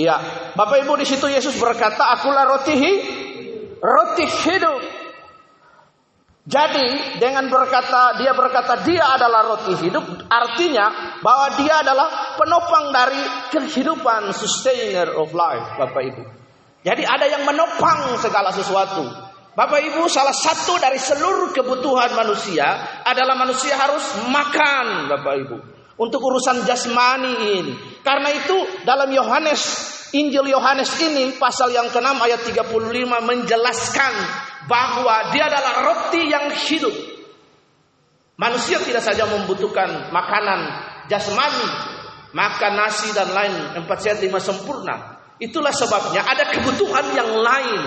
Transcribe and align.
Ya, 0.00 0.16
Bapak 0.56 0.80
Ibu 0.86 0.96
di 0.96 1.04
situ 1.04 1.28
Yesus 1.28 1.60
berkata, 1.60 2.16
"Akulah 2.16 2.48
roti 2.48 2.74
roti 3.80 4.24
hidup." 4.24 4.80
Jadi 6.50 7.20
dengan 7.20 7.46
berkata 7.52 8.16
dia 8.16 8.32
berkata 8.32 8.80
dia 8.82 9.04
adalah 9.12 9.54
roti 9.54 9.76
hidup 9.76 10.02
artinya 10.26 11.20
bahwa 11.20 11.52
dia 11.60 11.84
adalah 11.84 12.34
penopang 12.40 12.90
dari 12.90 13.22
kehidupan 13.52 14.32
sustainer 14.32 15.14
of 15.20 15.30
life 15.36 15.76
Bapak 15.76 16.00
Ibu. 16.00 16.22
Jadi 16.80 17.04
ada 17.04 17.28
yang 17.28 17.44
menopang 17.44 18.16
segala 18.16 18.50
sesuatu. 18.56 19.04
Bapak 19.52 19.84
Ibu 19.84 20.08
salah 20.08 20.32
satu 20.32 20.80
dari 20.80 20.96
seluruh 20.96 21.52
kebutuhan 21.52 22.16
manusia 22.16 22.64
adalah 23.04 23.36
manusia 23.36 23.76
harus 23.76 24.24
makan 24.32 25.12
Bapak 25.12 25.34
Ibu. 25.44 25.56
Untuk 26.00 26.24
urusan 26.24 26.64
jasmani 26.64 27.34
ini. 27.60 27.74
Karena 28.00 28.32
itu 28.32 28.56
dalam 28.88 29.12
Yohanes 29.12 29.62
Injil 30.10 30.50
Yohanes 30.50 30.90
ini 30.98 31.38
pasal 31.38 31.70
yang 31.70 31.86
ke-6 31.94 32.18
ayat 32.18 32.40
35 32.42 32.66
menjelaskan 33.06 34.12
bahwa 34.66 35.30
dia 35.30 35.46
adalah 35.46 35.86
roti 35.86 36.22
yang 36.26 36.50
hidup. 36.50 36.94
Manusia 38.34 38.82
tidak 38.82 39.06
saja 39.06 39.28
membutuhkan 39.30 40.10
makanan 40.10 40.60
jasmani, 41.06 41.68
makan 42.34 42.72
nasi 42.74 43.14
dan 43.14 43.30
lain 43.30 43.54
empat 43.84 43.98
sehat 44.02 44.18
lima 44.18 44.42
sempurna. 44.42 45.22
Itulah 45.38 45.70
sebabnya 45.70 46.26
ada 46.26 46.50
kebutuhan 46.58 47.14
yang 47.14 47.30
lain, 47.30 47.80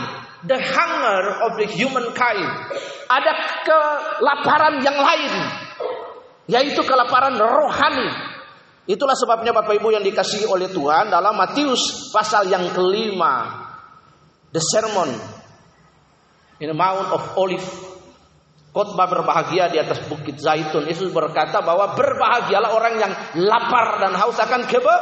the 0.47 0.57
hunger 0.57 1.21
of 1.43 1.51
the 1.59 1.67
humankind. 1.67 2.49
Ada 3.11 3.31
kelaparan 3.67 4.79
yang 4.79 4.95
lain, 4.95 5.33
yaitu 6.47 6.81
kelaparan 6.87 7.35
rohani. 7.35 8.32
Itulah 8.83 9.15
sebabnya 9.15 9.55
Bapak 9.55 9.79
Ibu 9.79 9.95
yang 9.95 10.03
dikasihi 10.03 10.43
oleh 10.43 10.67
Tuhan 10.67 11.07
dalam 11.07 11.39
Matius 11.39 12.11
pasal 12.11 12.51
yang 12.51 12.67
kelima, 12.75 13.63
the 14.51 14.59
sermon 14.59 15.07
in 16.59 16.67
the 16.67 16.75
Mount 16.75 17.07
of 17.15 17.23
Olive. 17.39 17.63
Khotbah 18.73 19.05
berbahagia 19.05 19.69
di 19.69 19.77
atas 19.77 20.01
bukit 20.09 20.41
Zaitun. 20.41 20.89
Yesus 20.89 21.13
berkata 21.13 21.61
bahwa 21.61 21.93
berbahagialah 21.93 22.73
orang 22.73 22.95
yang 22.97 23.13
lapar 23.45 24.01
dan 24.01 24.17
haus 24.17 24.33
akan 24.41 24.65
kebe 24.65 24.95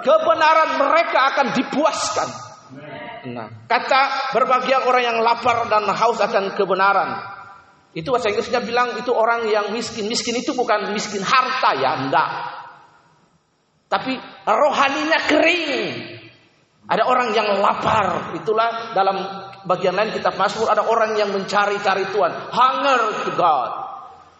kebenaran 0.00 0.80
mereka 0.80 1.36
akan 1.36 1.46
dipuaskan. 1.52 2.28
Nah, 3.28 3.68
kata 3.68 4.32
berbahagia 4.32 4.88
orang 4.88 5.04
yang 5.04 5.18
lapar 5.20 5.68
dan 5.68 5.84
haus 5.92 6.16
akan 6.24 6.56
kebenaran. 6.56 7.20
Itu 7.92 8.16
bahasa 8.16 8.32
Inggrisnya 8.32 8.64
bilang 8.64 8.96
itu 8.96 9.12
orang 9.12 9.44
yang 9.44 9.76
miskin. 9.76 10.08
Miskin 10.08 10.32
itu 10.40 10.56
bukan 10.56 10.96
miskin 10.96 11.20
harta 11.20 11.76
ya, 11.76 12.00
enggak. 12.00 12.57
Tapi 13.88 14.12
rohaninya 14.44 15.18
kering. 15.24 15.76
Ada 16.88 17.04
orang 17.04 17.36
yang 17.36 17.48
lapar. 17.60 18.32
Itulah 18.36 18.92
dalam 18.96 19.16
bagian 19.68 19.96
lain 19.96 20.16
kitab 20.16 20.36
Mazmur 20.40 20.72
ada 20.72 20.84
orang 20.88 21.16
yang 21.16 21.28
mencari-cari 21.32 22.08
Tuhan, 22.08 22.32
hunger 22.52 23.02
to 23.28 23.32
God. 23.36 23.70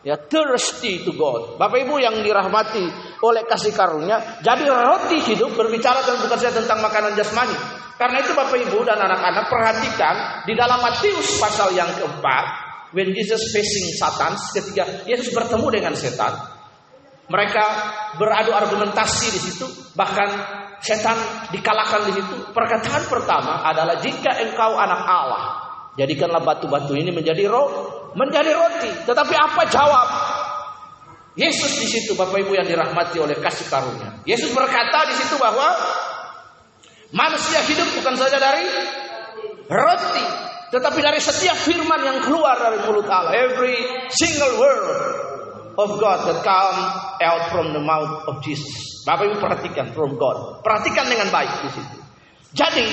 Ya, 0.07 0.17
thirsty 0.17 1.05
to 1.05 1.13
God. 1.13 1.61
Bapak 1.61 1.85
Ibu 1.85 2.01
yang 2.01 2.23
dirahmati 2.25 2.87
oleh 3.21 3.43
kasih 3.45 3.75
karunia, 3.75 4.41
jadi 4.41 4.65
roti 4.65 5.21
hidup 5.21 5.59
berbicara 5.59 6.01
dan 6.07 6.23
bukan 6.23 6.39
saja 6.39 6.55
tentang 6.55 6.81
makanan 6.81 7.13
jasmani. 7.19 7.57
Karena 7.99 8.23
itu 8.23 8.31
Bapak 8.33 8.57
Ibu 8.63 8.87
dan 8.87 8.97
anak-anak 9.03 9.51
perhatikan 9.51 10.15
di 10.47 10.55
dalam 10.55 10.79
Matius 10.79 11.43
pasal 11.43 11.75
yang 11.75 11.91
keempat, 11.99 12.45
when 12.95 13.11
Jesus 13.11 13.51
facing 13.51 13.91
Satan, 13.99 14.39
ketika 14.55 14.87
Yesus 15.05 15.35
bertemu 15.35 15.67
dengan 15.69 15.93
setan, 15.99 16.31
mereka 17.29 17.65
beradu 18.17 18.57
argumentasi 18.57 19.29
di 19.37 19.41
situ, 19.41 19.69
bahkan 19.93 20.33
setan 20.81 21.17
dikalahkan 21.53 22.09
di 22.09 22.13
situ. 22.17 22.37
Perkataan 22.57 23.05
pertama 23.05 23.61
adalah 23.69 24.01
jika 24.01 24.33
engkau 24.41 24.81
anak 24.81 25.05
Allah, 25.05 25.45
jadikanlah 26.01 26.41
batu-batu 26.41 26.97
ini 26.97 27.13
menjadi 27.13 27.45
roh, 27.45 27.69
menjadi 28.17 28.57
roti. 28.57 28.91
Tetapi 29.05 29.35
apa 29.37 29.63
jawab? 29.69 30.09
Yesus 31.39 31.79
di 31.79 31.87
situ 31.87 32.19
Bapak 32.19 32.43
Ibu 32.43 32.51
yang 32.59 32.67
dirahmati 32.67 33.21
oleh 33.23 33.39
kasih 33.39 33.71
karunia. 33.71 34.25
Yesus 34.27 34.51
berkata 34.51 35.07
di 35.07 35.15
situ 35.15 35.39
bahwa 35.39 35.71
manusia 37.15 37.63
hidup 37.63 37.87
bukan 37.95 38.19
saja 38.19 38.43
dari 38.43 38.67
roti, 39.69 40.27
tetapi 40.75 40.99
dari 40.99 41.21
setiap 41.23 41.55
firman 41.61 42.01
yang 42.03 42.19
keluar 42.27 42.59
dari 42.59 42.83
mulut 42.83 43.07
Allah. 43.07 43.37
Every 43.37 43.77
single 44.11 44.59
word 44.59 45.28
of 45.79 46.03
God 46.03 46.19
that 46.27 46.43
come 46.43 46.79
out 47.23 47.43
from 47.55 47.71
the 47.71 47.79
mouth 47.79 48.27
of 48.27 48.43
Jesus. 48.43 49.07
Bapak 49.07 49.31
Ibu 49.31 49.37
perhatikan 49.39 49.95
from 49.95 50.19
God. 50.19 50.67
Perhatikan 50.67 51.07
dengan 51.07 51.31
baik 51.31 51.63
di 51.63 51.71
situ. 51.71 51.97
Jadi 52.51 52.87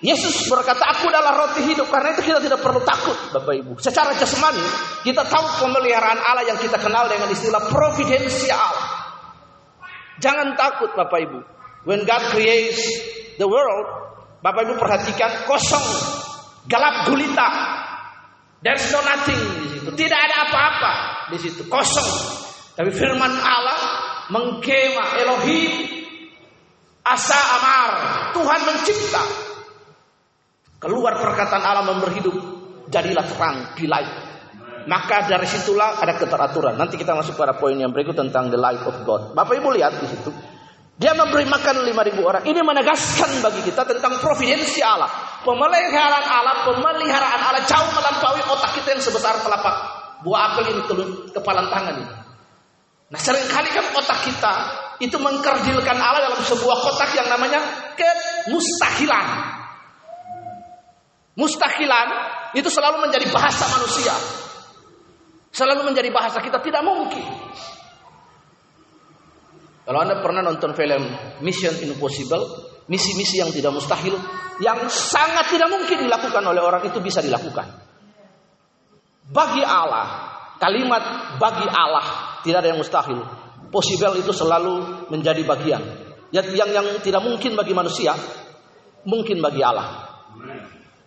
Yesus 0.00 0.48
berkata, 0.48 0.84
"Aku 0.96 1.08
adalah 1.08 1.44
roti 1.44 1.64
hidup." 1.64 1.88
Karena 1.88 2.12
itu 2.12 2.24
kita 2.24 2.40
tidak 2.40 2.60
perlu 2.60 2.80
takut, 2.84 3.16
Bapak 3.32 3.52
Ibu. 3.56 3.72
Secara 3.80 4.12
jasmani, 4.16 4.64
kita 5.04 5.24
tahu 5.28 5.64
pemeliharaan 5.64 6.20
Allah 6.20 6.44
yang 6.44 6.60
kita 6.60 6.76
kenal 6.76 7.08
dengan 7.08 7.28
istilah 7.32 7.68
providensial. 7.68 8.72
Jangan 10.20 10.56
takut, 10.56 10.92
Bapak 10.92 11.20
Ibu. 11.24 11.40
When 11.88 12.04
God 12.04 12.32
creates 12.32 12.80
the 13.40 13.48
world, 13.48 13.88
Bapak 14.44 14.68
Ibu 14.68 14.76
perhatikan 14.76 15.48
kosong, 15.48 15.84
gelap 16.68 17.08
gulita. 17.08 17.48
There's 18.60 18.84
no 18.92 19.00
nothing. 19.04 19.40
Tidak 19.96 20.20
ada 20.20 20.36
apa-apa 20.48 20.92
di 21.30 21.38
situ, 21.38 21.64
kosong. 21.70 22.40
Tapi 22.74 22.90
firman 22.96 23.28
Allah 23.28 23.80
mengkema 24.30 25.20
Elohim 25.20 25.72
asa 27.04 27.38
amar. 27.60 27.90
Tuhan 28.32 28.60
mencipta. 28.64 29.22
Keluar 30.80 31.20
perkataan 31.20 31.60
Allah 31.60 31.84
memberi 31.84 32.24
hidup. 32.24 32.36
Jadilah 32.88 33.26
terang, 33.28 33.56
di 33.76 33.84
light. 33.84 34.08
Maka 34.88 35.28
dari 35.28 35.44
situlah 35.44 36.00
ada 36.00 36.16
keteraturan. 36.16 36.74
Nanti 36.74 36.96
kita 36.96 37.12
masuk 37.12 37.36
pada 37.36 37.54
poin 37.54 37.76
yang 37.76 37.92
berikut 37.92 38.16
tentang 38.16 38.48
the 38.48 38.56
light 38.56 38.80
of 38.82 38.96
God. 39.04 39.36
Bapak 39.36 39.60
Ibu 39.60 39.76
lihat 39.76 40.00
di 40.00 40.08
situ. 40.08 40.32
Dia 40.96 41.12
memberi 41.16 41.44
makan 41.48 41.84
5000 41.84 42.16
orang. 42.20 42.42
Ini 42.44 42.60
menegaskan 42.60 43.44
bagi 43.44 43.60
kita 43.64 43.88
tentang 43.88 44.20
providensi 44.20 44.80
Allah. 44.80 45.08
Pemeliharaan 45.44 46.26
Allah, 46.28 46.56
pemeliharaan 46.64 47.40
Allah 47.44 47.62
jauh 47.64 47.88
melampaui 47.92 48.40
otak 48.48 48.80
kita 48.80 48.96
yang 48.96 49.02
sebesar 49.04 49.36
telapak 49.40 49.99
buah 50.24 50.40
apel 50.52 50.64
ini 50.76 50.82
telun 50.86 51.10
kepala 51.32 51.68
tangan 51.68 51.96
ini. 52.00 52.14
Nah 53.10 53.18
sering 53.18 53.42
kali 53.50 53.68
kan 53.74 53.86
otak 53.90 54.18
kita 54.22 54.54
itu 55.02 55.16
mengkerdilkan 55.18 55.98
Allah 55.98 56.30
dalam 56.30 56.42
sebuah 56.46 56.76
kotak 56.86 57.10
yang 57.18 57.26
namanya 57.26 57.58
kemustahilan. 57.98 59.26
Mustahilan 61.34 62.08
itu 62.54 62.68
selalu 62.70 63.08
menjadi 63.08 63.26
bahasa 63.34 63.64
manusia. 63.74 64.14
Selalu 65.50 65.90
menjadi 65.90 66.12
bahasa 66.14 66.38
kita 66.38 66.62
tidak 66.62 66.86
mungkin. 66.86 67.26
Kalau 69.82 69.98
Anda 70.06 70.22
pernah 70.22 70.46
nonton 70.46 70.70
film 70.78 71.02
Mission 71.42 71.74
Impossible, 71.82 72.70
misi-misi 72.86 73.42
yang 73.42 73.50
tidak 73.50 73.74
mustahil, 73.74 74.14
yang 74.62 74.86
sangat 74.86 75.50
tidak 75.50 75.66
mungkin 75.66 76.06
dilakukan 76.06 76.44
oleh 76.46 76.62
orang 76.62 76.86
itu 76.86 77.02
bisa 77.02 77.18
dilakukan. 77.18 77.89
Bagi 79.30 79.62
Allah, 79.62 80.06
kalimat 80.58 81.38
bagi 81.38 81.66
Allah 81.70 82.38
tidak 82.42 82.66
ada 82.66 82.68
yang 82.74 82.80
mustahil. 82.82 83.22
Possible 83.70 84.18
itu 84.18 84.34
selalu 84.34 85.06
menjadi 85.06 85.46
bagian. 85.46 85.82
Yang 86.34 86.46
yang, 86.58 86.70
yang 86.74 86.86
tidak 86.98 87.22
mungkin 87.22 87.54
bagi 87.54 87.70
manusia, 87.70 88.18
mungkin 89.06 89.38
bagi 89.38 89.62
Allah. 89.62 90.10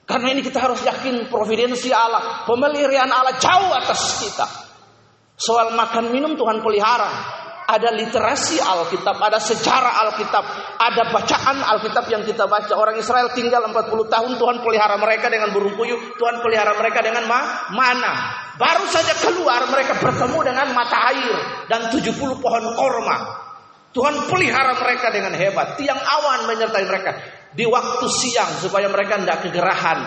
Karena 0.03 0.35
ini 0.35 0.43
kita 0.43 0.59
harus 0.59 0.83
yakin 0.83 1.27
providensi 1.27 1.91
Allah, 1.91 2.47
pemeliharaan 2.47 3.11
Allah 3.11 3.35
jauh 3.39 3.71
atas 3.71 4.23
kita. 4.23 4.47
Soal 5.35 5.75
makan 5.75 6.11
minum 6.11 6.39
Tuhan 6.39 6.63
pelihara. 6.63 7.42
Ada 7.73 7.89
literasi 7.89 8.61
Alkitab, 8.61 9.17
ada 9.17 9.41
sejarah 9.41 10.05
Alkitab, 10.05 10.45
ada 10.77 11.09
bacaan 11.09 11.57
Alkitab 11.57 12.05
yang 12.05 12.21
kita 12.21 12.45
baca. 12.45 12.69
Orang 12.77 13.01
Israel 13.01 13.33
tinggal 13.33 13.65
40 13.65 13.89
tahun, 14.13 14.37
Tuhan 14.37 14.61
pelihara 14.61 14.93
mereka 15.01 15.25
dengan 15.33 15.49
burung 15.49 15.73
puyuh, 15.73 16.13
Tuhan 16.13 16.45
pelihara 16.45 16.77
mereka 16.77 17.01
dengan 17.01 17.25
ma 17.25 17.73
mana. 17.73 18.13
Baru 18.61 18.85
saja 18.93 19.17
keluar 19.17 19.65
mereka 19.73 19.97
bertemu 19.97 20.39
dengan 20.45 20.69
mata 20.77 21.01
air 21.09 21.33
dan 21.65 21.89
70 21.89 22.13
pohon 22.37 22.63
korma. 22.77 23.17
Tuhan 23.89 24.29
pelihara 24.29 24.77
mereka 24.77 25.09
dengan 25.09 25.33
hebat. 25.33 25.73
Tiang 25.77 25.97
awan 25.97 26.49
menyertai 26.49 26.85
mereka 26.85 27.11
di 27.53 27.65
waktu 27.65 28.05
siang 28.09 28.53
supaya 28.61 28.89
mereka 28.89 29.17
tidak 29.21 29.49
kegerahan. 29.49 29.99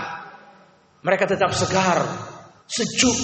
Mereka 1.02 1.24
tetap 1.30 1.50
segar, 1.50 2.02
sejuk. 2.66 3.18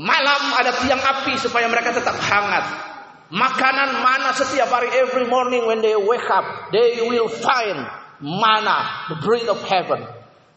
Malam 0.00 0.56
ada 0.56 0.72
tiang 0.84 1.00
api 1.00 1.36
supaya 1.36 1.68
mereka 1.68 1.96
tetap 1.96 2.16
hangat. 2.16 2.87
Makanan 3.28 4.00
mana 4.00 4.32
setiap 4.32 4.72
hari 4.72 4.88
every 4.96 5.28
morning 5.28 5.68
when 5.68 5.84
they 5.84 5.92
wake 5.92 6.24
up, 6.32 6.72
they 6.72 6.96
will 7.04 7.28
find 7.28 7.76
mana, 8.24 9.08
the 9.12 9.16
bread 9.20 9.44
of 9.52 9.60
heaven. 9.68 10.00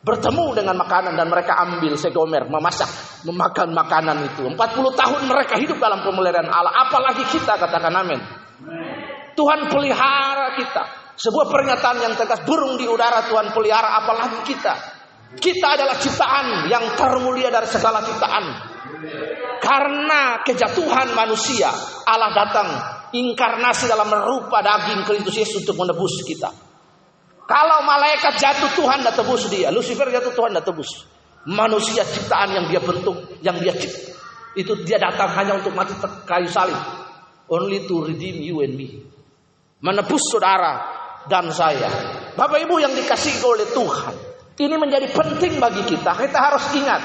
Bertemu 0.02 0.58
dengan 0.58 0.82
makanan 0.82 1.14
dan 1.14 1.30
mereka 1.30 1.62
ambil 1.62 1.94
segomer, 1.94 2.50
memasak, 2.50 2.90
memakan 3.28 3.70
makanan 3.76 4.18
itu. 4.34 4.50
40 4.50 4.58
tahun 4.98 5.22
mereka 5.30 5.62
hidup 5.62 5.78
dalam 5.78 6.02
pemeliharaan 6.02 6.50
Allah. 6.50 6.74
Apalagi 6.90 7.22
kita 7.30 7.60
katakan 7.60 7.94
amin. 7.94 8.18
Tuhan 9.38 9.70
pelihara 9.70 10.58
kita. 10.58 10.84
Sebuah 11.22 11.54
pernyataan 11.54 12.02
yang 12.02 12.14
tegas, 12.18 12.42
burung 12.48 12.82
di 12.82 12.90
udara 12.90 13.30
Tuhan 13.30 13.54
pelihara, 13.54 14.02
apalagi 14.02 14.42
kita. 14.42 14.74
Kita 15.40 15.68
adalah 15.80 15.96
ciptaan 15.96 16.68
yang 16.68 16.92
termulia 17.00 17.48
dari 17.48 17.68
segala 17.70 18.04
ciptaan. 18.04 18.46
Karena 19.62 20.44
kejatuhan 20.44 21.16
manusia, 21.16 21.72
Allah 22.04 22.36
datang 22.36 22.68
inkarnasi 23.16 23.88
dalam 23.88 24.12
rupa 24.12 24.60
daging 24.60 25.08
Kristus 25.08 25.36
Yesus 25.38 25.64
untuk 25.64 25.86
menebus 25.86 26.26
kita. 26.28 26.52
Kalau 27.48 27.84
malaikat 27.84 28.36
jatuh 28.40 28.72
Tuhan 28.76 29.04
tidak 29.04 29.16
tebus 29.24 29.44
dia, 29.48 29.72
Lucifer 29.72 30.08
jatuh 30.08 30.34
Tuhan 30.36 30.52
tidak 30.56 30.66
tebus. 30.68 30.90
Manusia 31.48 32.04
ciptaan 32.04 32.54
yang 32.54 32.66
dia 32.68 32.82
bentuk, 32.84 33.18
yang 33.40 33.56
dia 33.60 33.76
cipta. 33.76 34.14
Itu 34.56 34.84
dia 34.84 35.00
datang 35.00 35.32
hanya 35.36 35.56
untuk 35.60 35.72
mati 35.72 35.96
kayu 36.28 36.48
salib. 36.52 36.78
Only 37.52 37.88
to 37.88 38.08
redeem 38.08 38.40
you 38.44 38.64
and 38.64 38.76
me. 38.76 39.04
Menebus 39.84 40.24
saudara 40.32 40.80
dan 41.28 41.52
saya. 41.52 41.90
Bapak 42.36 42.64
Ibu 42.64 42.80
yang 42.80 42.96
dikasih 42.96 43.44
oleh 43.44 43.68
Tuhan. 43.76 44.31
Ini 44.60 44.76
menjadi 44.76 45.08
penting 45.12 45.60
bagi 45.60 45.84
kita. 45.88 46.12
Kita 46.16 46.40
harus 46.40 46.66
ingat 46.76 47.02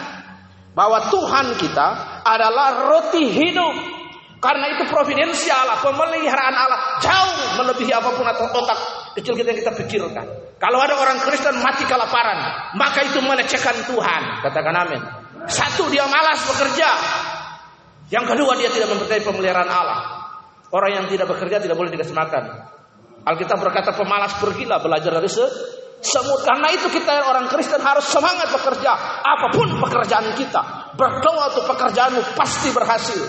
bahwa 0.76 1.08
Tuhan 1.08 1.56
kita 1.56 1.86
adalah 2.26 2.90
roti 2.90 3.24
hidup 3.32 3.74
karena 4.36 4.68
itu 4.76 4.84
providensi 4.92 5.48
Allah, 5.48 5.80
pemeliharaan 5.80 6.52
Allah 6.52 7.00
jauh 7.00 7.56
melebihi 7.56 7.88
apa 7.88 8.12
pun 8.12 8.26
atau 8.28 8.52
otak 8.52 8.78
kecil 9.16 9.32
kita 9.32 9.56
yang 9.56 9.60
kita 9.64 9.72
pikirkan. 9.72 10.26
Kalau 10.60 10.78
ada 10.78 11.00
orang 11.00 11.16
Kristen 11.24 11.56
mati 11.64 11.88
kelaparan, 11.88 12.72
maka 12.76 13.00
itu 13.08 13.24
melecehkan 13.24 13.88
Tuhan. 13.88 14.22
Katakan 14.44 14.74
amin. 14.76 15.00
Satu 15.48 15.88
dia 15.88 16.04
malas 16.04 16.44
bekerja. 16.44 16.90
Yang 18.12 18.36
kedua 18.36 18.52
dia 18.60 18.68
tidak 18.68 18.92
mempercayai 18.92 19.24
pemeliharaan 19.24 19.70
Allah. 19.72 20.00
Orang 20.68 20.92
yang 20.92 21.06
tidak 21.08 21.32
bekerja 21.32 21.56
tidak 21.62 21.78
boleh 21.78 21.88
dikasih 21.88 22.12
makan. 22.12 22.44
Alkitab 23.26 23.58
berkata 23.58 23.96
pemalas 23.96 24.36
pergilah 24.38 24.78
belajar 24.78 25.10
dari 25.10 25.30
se 25.32 25.46
semut. 26.06 26.40
Karena 26.46 26.70
itu 26.70 26.86
kita 26.88 27.26
orang 27.26 27.50
Kristen 27.50 27.82
harus 27.82 28.06
semangat 28.06 28.48
bekerja. 28.54 28.92
Apa 29.20 29.50
pun 29.50 29.68
pekerjaan 29.82 30.32
kita. 30.38 30.94
Berdoa 30.94 31.52
untuk 31.52 31.66
pekerjaanmu 31.66 32.22
pasti 32.38 32.70
berhasil. 32.70 33.22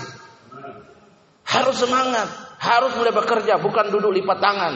Harus 1.48 1.80
semangat, 1.80 2.28
harus 2.60 2.92
mulai 3.00 3.16
bekerja, 3.16 3.56
bukan 3.58 3.88
duduk 3.88 4.12
lipat 4.12 4.38
tangan. 4.38 4.74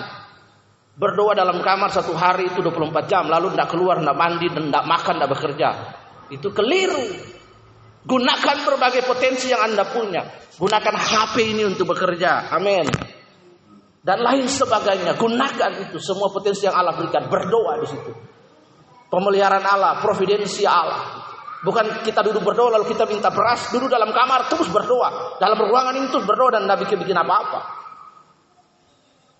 Berdoa 0.95 1.35
dalam 1.35 1.59
kamar 1.59 1.91
satu 1.91 2.15
hari 2.15 2.51
itu 2.51 2.63
24 2.63 3.11
jam, 3.11 3.27
lalu 3.27 3.51
tidak 3.55 3.69
keluar, 3.71 3.99
tidak 3.99 4.15
mandi, 4.15 4.47
tidak 4.47 4.83
makan, 4.87 5.13
tidak 5.19 5.31
bekerja. 5.35 5.69
Itu 6.31 6.51
keliru. 6.55 7.31
Gunakan 8.01 8.57
berbagai 8.65 9.05
potensi 9.05 9.51
yang 9.51 9.61
Anda 9.67 9.85
punya. 9.85 10.25
Gunakan 10.57 10.95
HP 10.95 11.35
ini 11.53 11.63
untuk 11.67 11.91
bekerja. 11.91 12.49
Amin. 12.55 12.87
Dan 14.01 14.17
lain 14.25 14.49
sebagainya. 14.49 15.13
Gunakan 15.13 15.71
itu 15.89 16.01
semua 16.01 16.33
potensi 16.33 16.65
yang 16.65 16.73
Allah 16.73 16.97
berikan. 16.97 17.29
Berdoa 17.29 17.77
di 17.85 17.87
situ. 17.87 18.11
Pemeliharaan 19.13 19.61
Allah, 19.61 20.01
providensi 20.01 20.65
Allah. 20.65 21.29
Bukan 21.61 22.01
kita 22.01 22.25
duduk 22.25 22.41
berdoa 22.41 22.73
lalu 22.73 22.89
kita 22.89 23.05
minta 23.05 23.29
beras, 23.29 23.69
duduk 23.69 23.85
dalam 23.85 24.09
kamar 24.09 24.49
terus 24.49 24.65
berdoa. 24.73 25.37
Dalam 25.37 25.61
ruangan 25.61 25.93
ini 25.93 26.09
terus 26.09 26.25
berdoa 26.25 26.57
dan 26.57 26.65
tidak 26.65 26.89
bikin-bikin 26.89 27.13
apa-apa. 27.13 27.61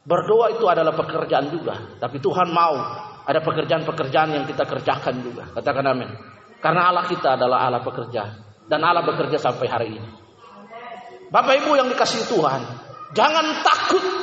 Berdoa 0.06 0.54
itu 0.54 0.66
adalah 0.69 0.94
pekerjaan 0.94 1.50
juga. 1.50 1.98
Tapi 1.98 2.22
Tuhan 2.22 2.54
mau 2.54 2.78
ada 3.25 3.40
pekerjaan-pekerjaan 3.42 4.38
yang 4.38 4.46
kita 4.46 4.69
kerjakan 4.69 5.25
juga. 5.25 5.50
Katakan 5.57 5.86
amin. 5.90 6.10
Karena 6.62 6.94
Allah 6.94 7.06
kita 7.10 7.34
adalah 7.34 7.66
Allah 7.66 7.81
pekerja. 7.81 8.38
Dan 8.69 8.86
Allah 8.86 9.02
bekerja 9.02 9.42
sampai 9.42 9.66
hari 9.66 9.88
ini. 9.98 10.10
Bapak 11.34 11.57
Ibu 11.66 11.74
yang 11.74 11.90
dikasih 11.90 12.30
Tuhan. 12.30 12.62
Jangan 13.18 13.66
takut 13.66 14.20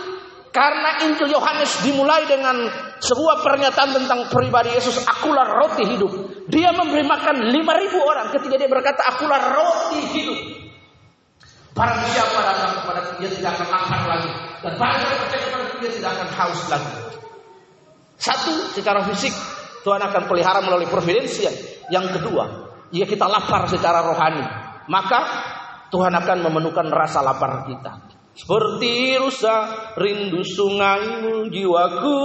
karena 0.49 1.05
Injil 1.05 1.29
Yohanes 1.29 1.85
dimulai 1.85 2.25
dengan 2.25 2.57
sebuah 2.99 3.45
pernyataan 3.45 3.91
tentang 3.95 4.21
pribadi 4.33 4.73
Yesus, 4.73 5.05
akulah 5.05 5.45
roti 5.45 5.85
hidup. 5.85 6.13
Dia 6.49 6.73
memberi 6.73 7.05
makan 7.05 7.53
5000 7.53 8.01
orang 8.01 8.27
ketika 8.33 8.55
dia 8.57 8.69
berkata, 8.71 9.05
akulah 9.05 9.53
roti 9.53 10.01
hidup. 10.17 10.39
Barang 11.77 12.01
siapa 12.11 12.39
datang 12.43 12.73
kepada 12.83 13.01
dia 13.23 13.31
tidak 13.31 13.55
akan 13.55 13.69
lapar 13.71 14.03
lagi. 14.09 14.31
Dan 14.65 14.73
barang 14.75 14.99
siapa 14.99 15.17
percaya 15.23 15.43
kepada 15.47 15.65
dia 15.79 15.91
tidak 15.95 16.11
akan 16.17 16.29
haus 16.35 16.63
lagi. 16.73 16.93
Satu, 18.19 18.53
secara 18.75 19.01
fisik 19.07 19.31
Tuhan 19.87 20.03
akan 20.03 20.23
pelihara 20.27 20.59
melalui 20.65 20.91
providensi. 20.91 21.47
Yang 21.87 22.19
kedua, 22.19 22.45
jika 22.91 23.07
kita 23.07 23.27
lapar 23.31 23.71
secara 23.71 24.03
rohani, 24.03 24.43
maka 24.91 25.21
Tuhan 25.95 26.13
akan 26.19 26.39
memenuhkan 26.51 26.91
rasa 26.91 27.23
lapar 27.23 27.69
kita. 27.71 28.18
Seperti 28.39 29.19
rusa 29.19 29.67
rindu 29.99 30.47
sungaimu 30.47 31.51
jiwaku 31.51 32.19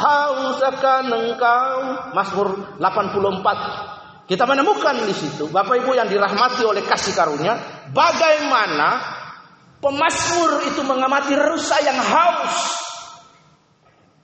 haus 0.00 0.58
akan 0.64 1.12
engkau. 1.12 1.72
Mazmur 2.16 2.48
84. 2.80 4.32
Kita 4.32 4.48
menemukan 4.48 5.04
di 5.04 5.12
situ 5.12 5.52
Bapak 5.52 5.76
Ibu 5.84 5.92
yang 5.92 6.08
dirahmati 6.08 6.64
oleh 6.64 6.80
kasih 6.88 7.12
karunia 7.12 7.52
bagaimana 7.92 8.96
pemazmur 9.84 10.72
itu 10.72 10.80
mengamati 10.88 11.36
rusa 11.36 11.76
yang 11.84 12.00
haus. 12.00 12.56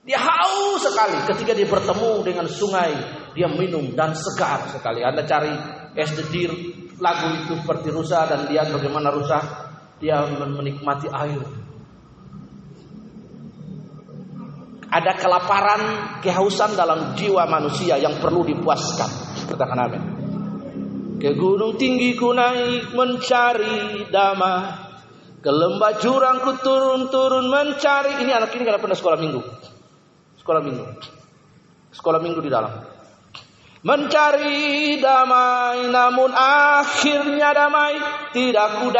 Dia 0.01 0.17
haus 0.17 0.81
sekali 0.81 1.29
ketika 1.29 1.53
dia 1.53 1.69
bertemu 1.69 2.25
dengan 2.25 2.49
sungai, 2.49 2.89
dia 3.37 3.45
minum 3.45 3.93
dan 3.93 4.17
segar 4.17 4.65
sekali. 4.73 5.05
Anda 5.05 5.21
cari 5.29 5.53
SD 5.93 6.33
lagu 6.97 7.37
itu 7.37 7.53
seperti 7.53 7.93
rusa 7.93 8.25
dan 8.25 8.49
lihat 8.49 8.73
bagaimana 8.73 9.13
rusa 9.13 9.68
dia 9.99 10.23
menikmati 10.31 11.07
air. 11.11 11.43
Ada 14.89 15.13
kelaparan, 15.21 15.81
kehausan 16.25 16.73
dalam 16.73 17.13
jiwa 17.13 17.45
manusia 17.45 18.01
yang 18.01 18.17
perlu 18.17 18.41
dipuaskan. 18.41 19.11
Katakan 19.53 19.79
amin. 19.85 20.03
Ke 21.21 21.37
gunung 21.37 21.77
tinggi 21.77 22.17
ku 22.17 22.33
naik 22.33 22.95
mencari 22.97 24.09
damai. 24.09 24.89
Ke 25.45 25.51
lembah 25.53 25.99
jurang 26.01 26.41
ku 26.41 26.57
turun-turun 26.57 27.53
mencari. 27.53 28.23
Ini 28.23 28.31
anak 28.33 28.55
ini 28.57 28.65
karena 28.65 28.81
pernah 28.81 28.97
sekolah 28.97 29.19
minggu. 29.21 29.41
Sekolah 30.41 30.61
minggu. 30.65 30.85
Sekolah 31.93 32.19
minggu 32.23 32.41
di 32.41 32.49
dalam. 32.49 32.73
Mencari 33.79 34.99
damai 34.99 35.87
namun 35.87 36.35
akhirnya 36.35 37.55
damai 37.55 37.95
tidak 38.35 38.83
ku 38.83 38.91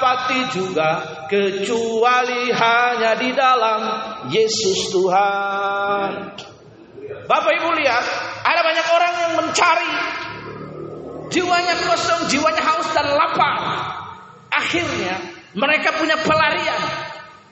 dapati 0.00 0.48
juga 0.56 0.90
kecuali 1.28 2.48
hanya 2.48 3.20
di 3.20 3.36
dalam 3.36 3.80
Yesus 4.32 4.88
Tuhan. 4.96 6.40
Bapak 7.28 7.52
Ibu 7.60 7.68
lihat, 7.76 8.04
ada 8.40 8.60
banyak 8.64 8.86
orang 8.88 9.14
yang 9.20 9.32
mencari 9.44 9.92
jiwanya 11.28 11.76
kosong, 11.84 12.32
jiwanya 12.32 12.64
haus 12.64 12.88
dan 12.96 13.12
lapar. 13.12 13.60
Akhirnya 14.56 15.20
mereka 15.52 15.92
punya 16.00 16.16
pelarian, 16.24 16.80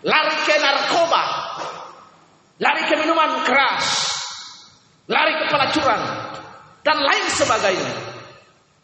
lari 0.09 0.37
ke 0.49 0.57
narkoba, 0.57 1.25
lari 2.65 2.83
ke 2.89 2.95
minuman 2.97 3.45
keras, 3.45 3.85
lari 5.05 5.37
ke 5.37 5.45
pelacuran, 5.53 6.01
dan 6.81 6.97
lain 6.97 7.27
sebagainya. 7.29 7.93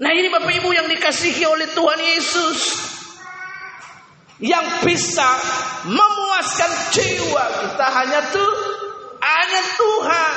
Nah 0.05 0.13
ini 0.13 0.29
Bapak 0.29 0.53
Ibu 0.53 0.69
yang 0.77 0.85
dikasihi 0.85 1.49
oleh 1.49 1.73
Tuhan 1.73 2.01
Yesus 2.03 2.93
yang 4.43 4.83
bisa 4.83 5.31
memuaskan 5.87 6.71
jiwa 6.91 7.45
kita 7.63 7.87
hanya 7.87 8.21
tuh 8.35 8.51
hanya 9.23 9.63
Tuhan. 9.79 10.35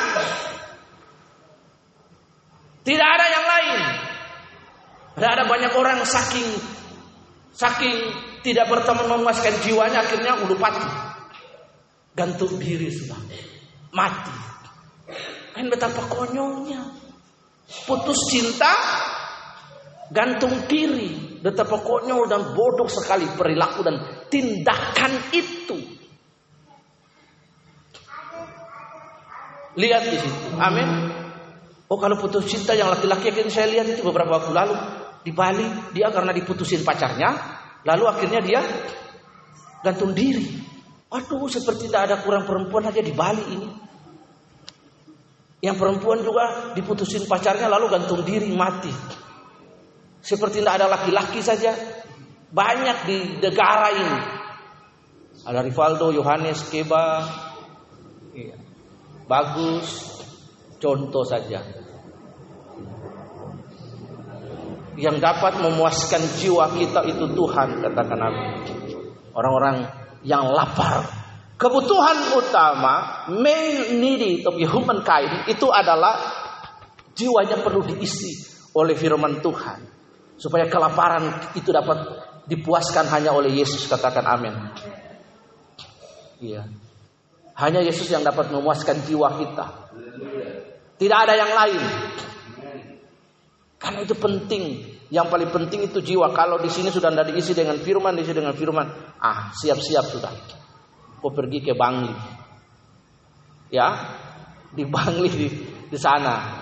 Tidak 2.88 3.08
ada 3.08 3.26
yang 3.28 3.46
lain. 3.46 3.82
Tidak 5.18 5.32
ada 5.34 5.44
banyak 5.50 5.74
orang 5.76 6.00
saking 6.06 6.48
saking 7.58 7.98
tidak 8.46 8.70
berteman 8.70 9.18
memuaskan 9.18 9.60
jiwanya 9.66 10.06
akhirnya 10.06 10.40
udah 10.46 10.58
mati. 10.62 10.88
Gantung 12.14 12.56
diri 12.62 12.88
sudah. 12.94 13.20
Mati. 13.92 14.36
Kan 15.52 15.68
betapa 15.68 16.06
konyolnya. 16.08 16.80
Putus 17.84 18.32
cinta, 18.32 18.72
gantung 20.14 20.64
diri. 20.72 21.27
Betapa 21.38 21.78
konyol 21.82 22.26
dan 22.26 22.58
bodoh 22.58 22.90
sekali 22.90 23.30
perilaku 23.38 23.86
dan 23.86 23.96
tindakan 24.32 25.12
itu. 25.32 25.78
Lihat 29.78 30.04
di 30.10 30.18
situ. 30.18 30.58
Amin. 30.58 30.90
Oh 31.88 31.96
kalau 32.02 32.18
putus 32.20 32.50
cinta 32.50 32.74
yang 32.74 32.90
laki-laki 32.92 33.32
yang 33.32 33.48
saya 33.54 33.70
lihat 33.72 33.88
itu 33.88 34.02
beberapa 34.04 34.42
waktu 34.42 34.52
lalu 34.52 34.76
di 35.24 35.32
Bali 35.32 35.64
dia 35.96 36.12
karena 36.12 36.36
diputusin 36.36 36.84
pacarnya, 36.84 37.32
lalu 37.86 38.04
akhirnya 38.10 38.42
dia 38.44 38.60
gantung 39.86 40.12
diri. 40.12 40.58
Aduh 41.08 41.48
seperti 41.48 41.88
tidak 41.88 42.12
ada 42.12 42.16
kurang 42.20 42.44
perempuan 42.44 42.90
aja 42.92 43.00
di 43.00 43.14
Bali 43.16 43.44
ini. 43.54 43.70
Yang 45.64 45.78
perempuan 45.80 46.20
juga 46.22 46.76
diputusin 46.76 47.24
pacarnya 47.26 47.72
lalu 47.72 47.88
gantung 47.88 48.22
diri 48.28 48.52
mati. 48.52 48.92
Seperti 50.22 50.60
tidak 50.60 50.84
ada 50.84 50.88
laki-laki 50.92 51.40
saja. 51.40 51.74
Banyak 52.52 52.98
di 53.08 53.18
negara 53.44 53.88
ini. 53.94 54.20
Ada 55.48 55.64
Rivaldo, 55.64 56.12
Yohanes, 56.12 56.68
Keba. 56.68 57.24
Iya. 58.34 58.58
Bagus. 59.28 59.88
Contoh 60.78 61.26
saja. 61.26 61.64
Yang 64.98 65.18
dapat 65.22 65.62
memuaskan 65.62 66.22
jiwa 66.42 66.74
kita 66.74 67.06
itu 67.06 67.26
Tuhan, 67.38 67.86
katakan 67.86 68.18
Nabi. 68.18 68.46
Orang-orang 69.38 69.86
yang 70.26 70.50
lapar. 70.50 71.06
Kebutuhan 71.58 72.38
utama, 72.38 73.26
main 73.34 73.98
needy 73.98 74.46
of 74.46 74.58
humankind 74.62 75.50
itu 75.50 75.66
adalah 75.74 76.22
jiwanya 77.18 77.66
perlu 77.66 77.82
diisi 77.82 78.30
oleh 78.78 78.94
firman 78.94 79.42
Tuhan. 79.42 79.97
Supaya 80.38 80.70
kelaparan 80.70 81.54
itu 81.58 81.74
dapat 81.74 81.98
dipuaskan 82.46 83.10
hanya 83.10 83.34
oleh 83.34 83.52
Yesus, 83.58 83.90
katakan 83.90 84.24
amin. 84.24 84.54
Iya. 86.38 86.70
Hanya 87.58 87.82
Yesus 87.82 88.06
yang 88.14 88.22
dapat 88.22 88.54
memuaskan 88.54 89.02
jiwa 89.10 89.34
kita. 89.42 89.66
Tidak 90.98 91.18
ada 91.18 91.34
yang 91.34 91.52
lain. 91.58 91.82
Karena 93.82 94.00
itu 94.06 94.14
penting. 94.14 94.64
Yang 95.10 95.28
paling 95.32 95.50
penting 95.50 95.80
itu 95.90 96.00
jiwa. 96.04 96.30
Kalau 96.38 96.62
di 96.62 96.70
sini 96.70 96.94
sudah 96.94 97.10
tidak 97.10 97.34
diisi 97.34 97.58
dengan 97.58 97.80
firman, 97.82 98.14
diisi 98.14 98.34
dengan 98.36 98.54
firman, 98.54 98.86
ah 99.18 99.50
siap-siap 99.58 100.06
sudah. 100.06 100.34
Kau 101.18 101.34
pergi 101.34 101.66
ke 101.66 101.74
Bangli, 101.74 102.14
ya 103.74 103.90
di 104.70 104.86
Bangli 104.86 105.30
di, 105.34 105.48
di 105.90 105.98
sana. 105.98 106.62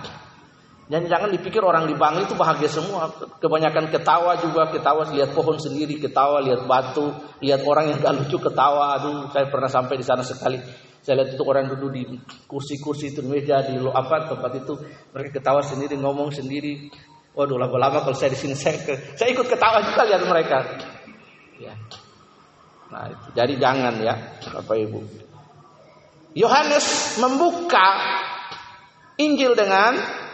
Dan 0.85 1.09
jangan 1.09 1.33
dipikir 1.33 1.65
orang 1.65 1.89
di 1.89 1.97
Bangli 1.97 2.29
itu 2.29 2.37
bahagia 2.37 2.69
semua. 2.69 3.09
Kebanyakan 3.41 3.89
ketawa 3.89 4.37
juga, 4.37 4.69
ketawa 4.69 5.09
lihat 5.09 5.33
pohon 5.33 5.57
sendiri, 5.57 5.97
ketawa 5.97 6.45
lihat 6.45 6.69
batu, 6.69 7.09
lihat 7.41 7.65
orang 7.65 7.89
yang 7.89 7.97
gak 8.05 8.13
lucu 8.13 8.37
ketawa. 8.37 9.01
Aduh, 9.01 9.33
saya 9.33 9.49
pernah 9.49 9.65
sampai 9.65 9.97
di 9.97 10.05
sana 10.05 10.21
sekali. 10.21 10.61
Saya 11.01 11.21
lihat 11.25 11.33
itu 11.33 11.43
orang 11.45 11.73
duduk 11.73 11.89
di 11.89 12.03
kursi-kursi 12.45 13.17
itu 13.17 13.25
meja 13.25 13.65
di 13.65 13.81
lo 13.81 13.93
apa 13.97 14.29
tempat 14.29 14.51
itu 14.61 14.73
mereka 15.09 15.41
ketawa 15.41 15.65
sendiri, 15.65 15.97
ngomong 15.97 16.29
sendiri. 16.29 16.93
Waduh, 17.33 17.57
lama-lama 17.57 18.05
kalau 18.05 18.13
saya 18.13 18.37
di 18.37 18.39
sini 18.39 18.53
saya 18.53 18.77
saya 19.17 19.29
ikut 19.33 19.49
ketawa 19.49 19.81
juga 19.81 20.05
lihat 20.05 20.21
mereka. 20.29 20.57
Ya. 21.57 21.73
Nah, 22.93 23.09
itu. 23.09 23.27
jadi 23.33 23.53
jangan 23.57 23.93
ya, 24.05 24.13
Bapak 24.53 24.77
Ibu. 24.77 24.99
Yohanes 26.37 27.17
membuka 27.17 27.89
Injil 29.17 29.57
dengan 29.57 30.24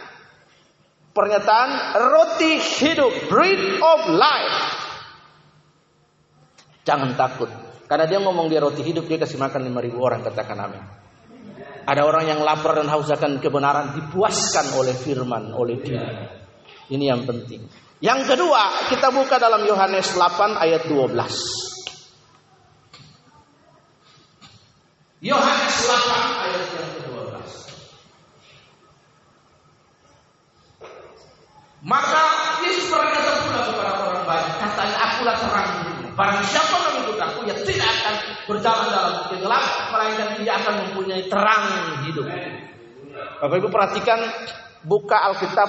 pernyataan 1.12 1.70
roti 2.00 2.58
hidup, 2.58 3.12
bread 3.28 3.60
of 3.78 4.00
life. 4.12 4.60
Jangan 6.82 7.14
takut. 7.14 7.48
Karena 7.86 8.08
dia 8.08 8.18
ngomong 8.24 8.48
dia 8.48 8.58
roti 8.64 8.80
hidup, 8.80 9.04
dia 9.04 9.20
kasih 9.20 9.36
makan 9.36 9.68
5000 9.68 10.00
orang, 10.00 10.20
katakan 10.24 10.58
amin. 10.58 10.82
Ada 11.84 12.08
orang 12.08 12.24
yang 12.24 12.40
lapar 12.40 12.78
dan 12.78 12.88
haus 12.88 13.10
akan 13.12 13.38
kebenaran 13.42 13.92
dipuaskan 13.92 14.72
oleh 14.80 14.96
firman, 14.96 15.52
oleh 15.52 15.76
dia. 15.82 16.02
Ini 16.88 17.04
yang 17.12 17.28
penting. 17.28 17.68
Yang 18.02 18.34
kedua, 18.34 18.90
kita 18.90 19.14
buka 19.14 19.38
dalam 19.38 19.62
Yohanes 19.62 20.10
8 20.14 20.58
ayat 20.58 20.88
12. 20.90 21.22
Yohanes 25.22 25.74
8 25.86 26.42
ayat 26.42 26.66
yang 26.74 27.01
Maka 31.82 32.22
Yesus 32.62 32.94
berkata 32.94 33.42
pula 33.42 33.60
kepada 33.66 33.92
orang 34.06 34.22
banyak, 34.22 34.54
katanya 34.62 34.96
akulah 35.02 35.34
terang 35.34 35.68
dunia. 35.82 36.08
Barang 36.14 36.38
siapa 36.46 36.76
mengikut 36.78 37.18
aku, 37.18 37.38
ya 37.50 37.54
tidak 37.58 37.88
akan 37.90 38.14
berjalan 38.46 38.86
dalam 38.94 39.14
kegelap, 39.26 39.64
melainkan 39.90 40.28
dia 40.38 40.52
akan 40.62 40.74
mempunyai 40.86 41.22
terang 41.26 41.64
hidup. 42.06 42.26
Bapak 43.42 43.56
Ibu 43.58 43.68
perhatikan 43.74 44.18
buka 44.86 45.18
Alkitab 45.34 45.68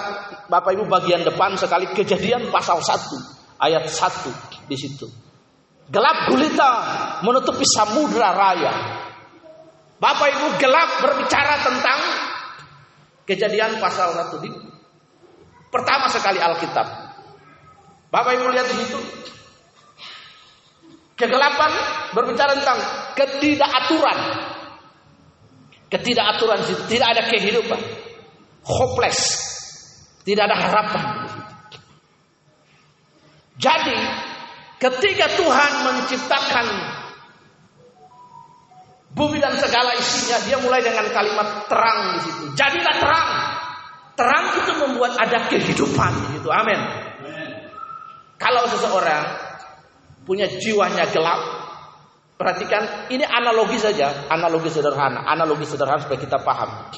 Bapak 0.53 0.71
Ibu 0.77 0.85
bagian 0.85 1.25
depan 1.25 1.57
sekali 1.57 1.89
kejadian 1.97 2.53
pasal 2.53 2.77
1 2.77 2.93
ayat 3.57 3.89
1 3.89 4.69
di 4.69 4.77
situ. 4.77 5.09
Gelap 5.89 6.29
gulita 6.29 6.71
menutupi 7.25 7.65
samudra 7.65 8.37
raya. 8.37 8.73
Bapak 9.97 10.29
Ibu 10.29 10.47
gelap 10.61 10.89
berbicara 11.01 11.65
tentang 11.65 11.99
kejadian 13.25 13.81
pasal 13.81 14.13
1 14.13 14.45
di 14.45 14.72
pertama 15.73 16.05
sekali 16.13 16.37
Alkitab. 16.37 16.85
Bapak 18.13 18.31
Ibu 18.37 18.53
lihat 18.53 18.69
di 18.69 18.77
situ. 18.77 18.99
Kegelapan 21.17 21.71
berbicara 22.13 22.53
tentang 22.53 22.77
ketidakaturan. 23.17 24.19
Ketidakaturan 25.89 26.61
tidak 26.85 27.07
ada 27.17 27.21
kehidupan. 27.25 27.81
Hopeless. 28.61 29.21
Tidak 30.21 30.43
ada 30.45 30.55
harapan. 30.55 31.05
Jadi, 33.57 33.97
ketika 34.81 35.25
Tuhan 35.37 35.71
menciptakan 35.85 36.67
bumi 39.13 39.37
dan 39.37 39.53
segala 39.61 39.93
isinya, 39.97 40.37
dia 40.47 40.57
mulai 40.57 40.81
dengan 40.81 41.05
kalimat 41.13 41.69
terang 41.69 42.17
di 42.17 42.19
situ. 42.25 42.43
Jadilah 42.57 42.95
terang. 42.97 43.29
Terang 44.13 44.45
itu 44.61 44.71
membuat 44.77 45.17
ada 45.17 45.49
kehidupan 45.49 46.37
gitu. 46.37 46.53
Amin. 46.53 46.77
Kalau 48.37 48.67
seseorang 48.69 49.23
punya 50.27 50.45
jiwanya 50.45 51.09
gelap, 51.09 51.41
perhatikan 52.37 53.09
ini 53.09 53.25
analogi 53.25 53.79
saja, 53.79 54.29
analogi 54.29 54.69
sederhana, 54.69 55.25
analogi 55.25 55.65
sederhana 55.65 56.03
supaya 56.03 56.19
kita 56.19 56.37
paham. 56.45 56.93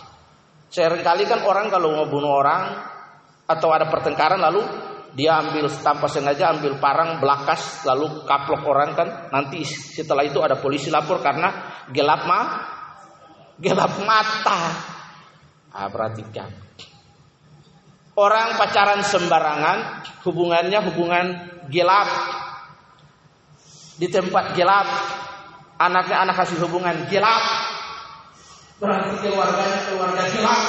Seringkali 0.74 1.24
kan 1.30 1.46
orang 1.48 1.72
kalau 1.72 1.94
mau 1.94 2.08
bunuh 2.10 2.34
orang 2.36 2.84
atau 3.46 3.70
ada 3.72 3.88
pertengkaran 3.88 4.42
lalu 4.42 4.66
dia 5.16 5.40
ambil 5.40 5.72
tanpa 5.72 6.12
sengaja 6.12 6.52
ambil 6.52 6.76
parang 6.82 7.24
belakas 7.24 7.88
lalu 7.88 8.26
kaplok 8.28 8.68
orang 8.68 8.92
kan 8.98 9.08
nanti 9.32 9.64
setelah 9.64 10.28
itu 10.28 10.44
ada 10.44 10.60
polisi 10.60 10.92
lapor 10.92 11.24
karena 11.24 11.80
gelap 11.94 12.28
mah 12.28 12.46
gelap 13.62 13.94
mata. 14.04 14.60
Ah, 15.72 15.88
perhatikan. 15.88 16.65
Orang 18.16 18.56
pacaran 18.56 19.04
sembarangan, 19.04 20.08
hubungannya 20.24 20.80
hubungan 20.88 21.26
gelap. 21.68 22.08
Di 24.00 24.08
tempat 24.08 24.56
gelap, 24.56 24.88
anaknya 25.76 26.24
anak 26.24 26.36
kasih 26.40 26.64
hubungan 26.64 26.96
gelap. 27.12 27.44
Berarti 28.80 29.20
keluarganya 29.20 29.80
keluarga 29.88 30.24
gelap, 30.32 30.64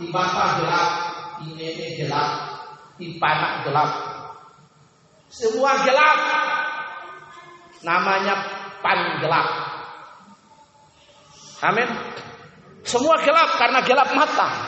di 0.00 0.06
bapak 0.08 0.48
gelap, 0.64 0.88
di 1.40 1.46
nenek 1.60 1.90
gelap, 2.00 2.30
di 2.96 3.06
panak 3.20 3.68
gelap. 3.68 3.90
Semua 5.28 5.76
gelap. 5.84 6.18
Namanya 7.84 8.34
pan 8.80 9.20
gelap. 9.20 9.48
Amin. 11.68 11.88
Semua 12.80 13.20
gelap 13.20 13.60
karena 13.60 13.80
gelap 13.84 14.08
mata. 14.16 14.67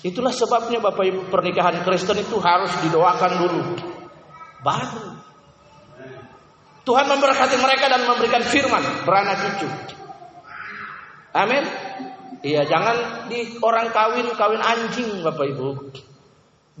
Itulah 0.00 0.32
sebabnya 0.32 0.80
Bapak 0.80 1.04
Ibu 1.04 1.20
pernikahan 1.28 1.84
Kristen 1.84 2.16
itu 2.24 2.40
harus 2.40 2.72
didoakan 2.80 3.32
dulu. 3.44 3.62
Baru. 4.64 5.20
Tuhan 6.88 7.04
memberkati 7.04 7.60
mereka 7.60 7.92
dan 7.92 8.08
memberikan 8.08 8.40
firman 8.40 8.80
beranak 9.04 9.36
cucu. 9.44 9.68
Amin. 11.36 11.62
Iya, 12.40 12.64
jangan 12.64 13.28
di 13.28 13.60
orang 13.60 13.92
kawin 13.92 14.32
kawin 14.32 14.64
anjing 14.64 15.20
Bapak 15.20 15.46
Ibu. 15.52 15.68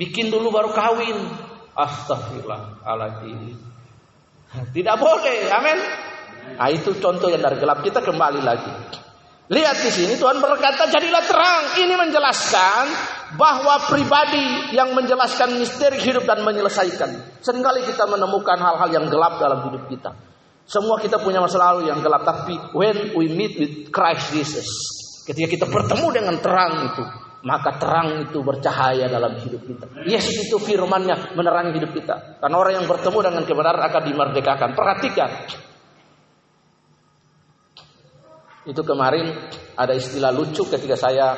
Bikin 0.00 0.32
dulu 0.32 0.48
baru 0.48 0.72
kawin. 0.72 1.20
Astagfirullahaladzim. 1.76 3.60
Tidak 4.72 4.96
boleh. 4.96 5.38
Amin. 5.52 5.78
Nah, 6.56 6.72
itu 6.72 6.96
contoh 6.98 7.28
yang 7.28 7.44
dari 7.44 7.60
gelap 7.60 7.84
kita 7.84 8.00
kembali 8.00 8.40
lagi. 8.40 8.72
Lihat 9.50 9.82
di 9.82 9.90
sini 9.90 10.14
Tuhan 10.14 10.38
berkata 10.38 10.86
jadilah 10.86 11.26
terang. 11.26 11.74
Ini 11.82 11.94
menjelaskan 11.98 12.84
bahwa 13.34 13.82
pribadi 13.90 14.70
yang 14.70 14.94
menjelaskan 14.94 15.58
misteri 15.58 15.98
hidup 15.98 16.22
dan 16.22 16.46
menyelesaikan. 16.46 17.42
Seringkali 17.42 17.82
kita 17.82 18.06
menemukan 18.06 18.54
hal-hal 18.54 18.88
yang 18.94 19.10
gelap 19.10 19.42
dalam 19.42 19.66
hidup 19.66 19.90
kita. 19.90 20.14
Semua 20.70 21.02
kita 21.02 21.18
punya 21.18 21.42
masa 21.42 21.58
lalu 21.58 21.90
yang 21.90 21.98
gelap, 21.98 22.22
tapi 22.22 22.54
when 22.78 23.10
we 23.18 23.26
meet 23.26 23.58
with 23.58 23.90
Christ 23.90 24.30
Jesus, 24.30 24.70
ketika 25.26 25.50
kita 25.50 25.66
bertemu 25.66 26.06
dengan 26.14 26.38
terang 26.38 26.94
itu, 26.94 27.02
maka 27.42 27.74
terang 27.74 28.22
itu 28.30 28.38
bercahaya 28.46 29.10
dalam 29.10 29.34
hidup 29.34 29.66
kita. 29.66 29.90
Yesus 30.06 30.46
itu 30.46 30.62
firmannya 30.62 31.34
menerangi 31.34 31.74
hidup 31.74 31.90
kita. 31.90 32.38
Karena 32.38 32.54
orang 32.54 32.74
yang 32.78 32.86
bertemu 32.86 33.18
dengan 33.18 33.42
kebenaran 33.42 33.82
akan 33.82 34.02
dimerdekakan. 34.14 34.70
Perhatikan, 34.78 35.30
itu 38.68 38.82
kemarin 38.84 39.32
ada 39.72 39.96
istilah 39.96 40.28
lucu 40.34 40.68
ketika 40.68 40.96
saya 40.98 41.36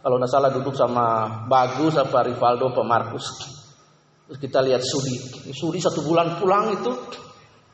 kalau 0.00 0.16
tidak 0.16 0.30
salah 0.32 0.50
duduk 0.52 0.72
sama 0.76 1.06
Bagus 1.48 1.96
apa 1.96 2.24
Rivaldo 2.24 2.72
apa 2.72 2.82
Markus. 2.84 3.26
Terus 4.28 4.38
kita 4.40 4.64
lihat 4.64 4.80
Sudi. 4.84 5.16
Sudi 5.52 5.80
satu 5.80 6.04
bulan 6.04 6.40
pulang 6.40 6.72
itu 6.76 6.92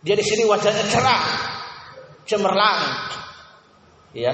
Dia 0.06 0.14
di 0.14 0.22
sini 0.22 0.46
wajahnya 0.46 0.86
cerah, 0.86 1.22
cemerlang. 2.30 2.80
Ya. 4.14 4.30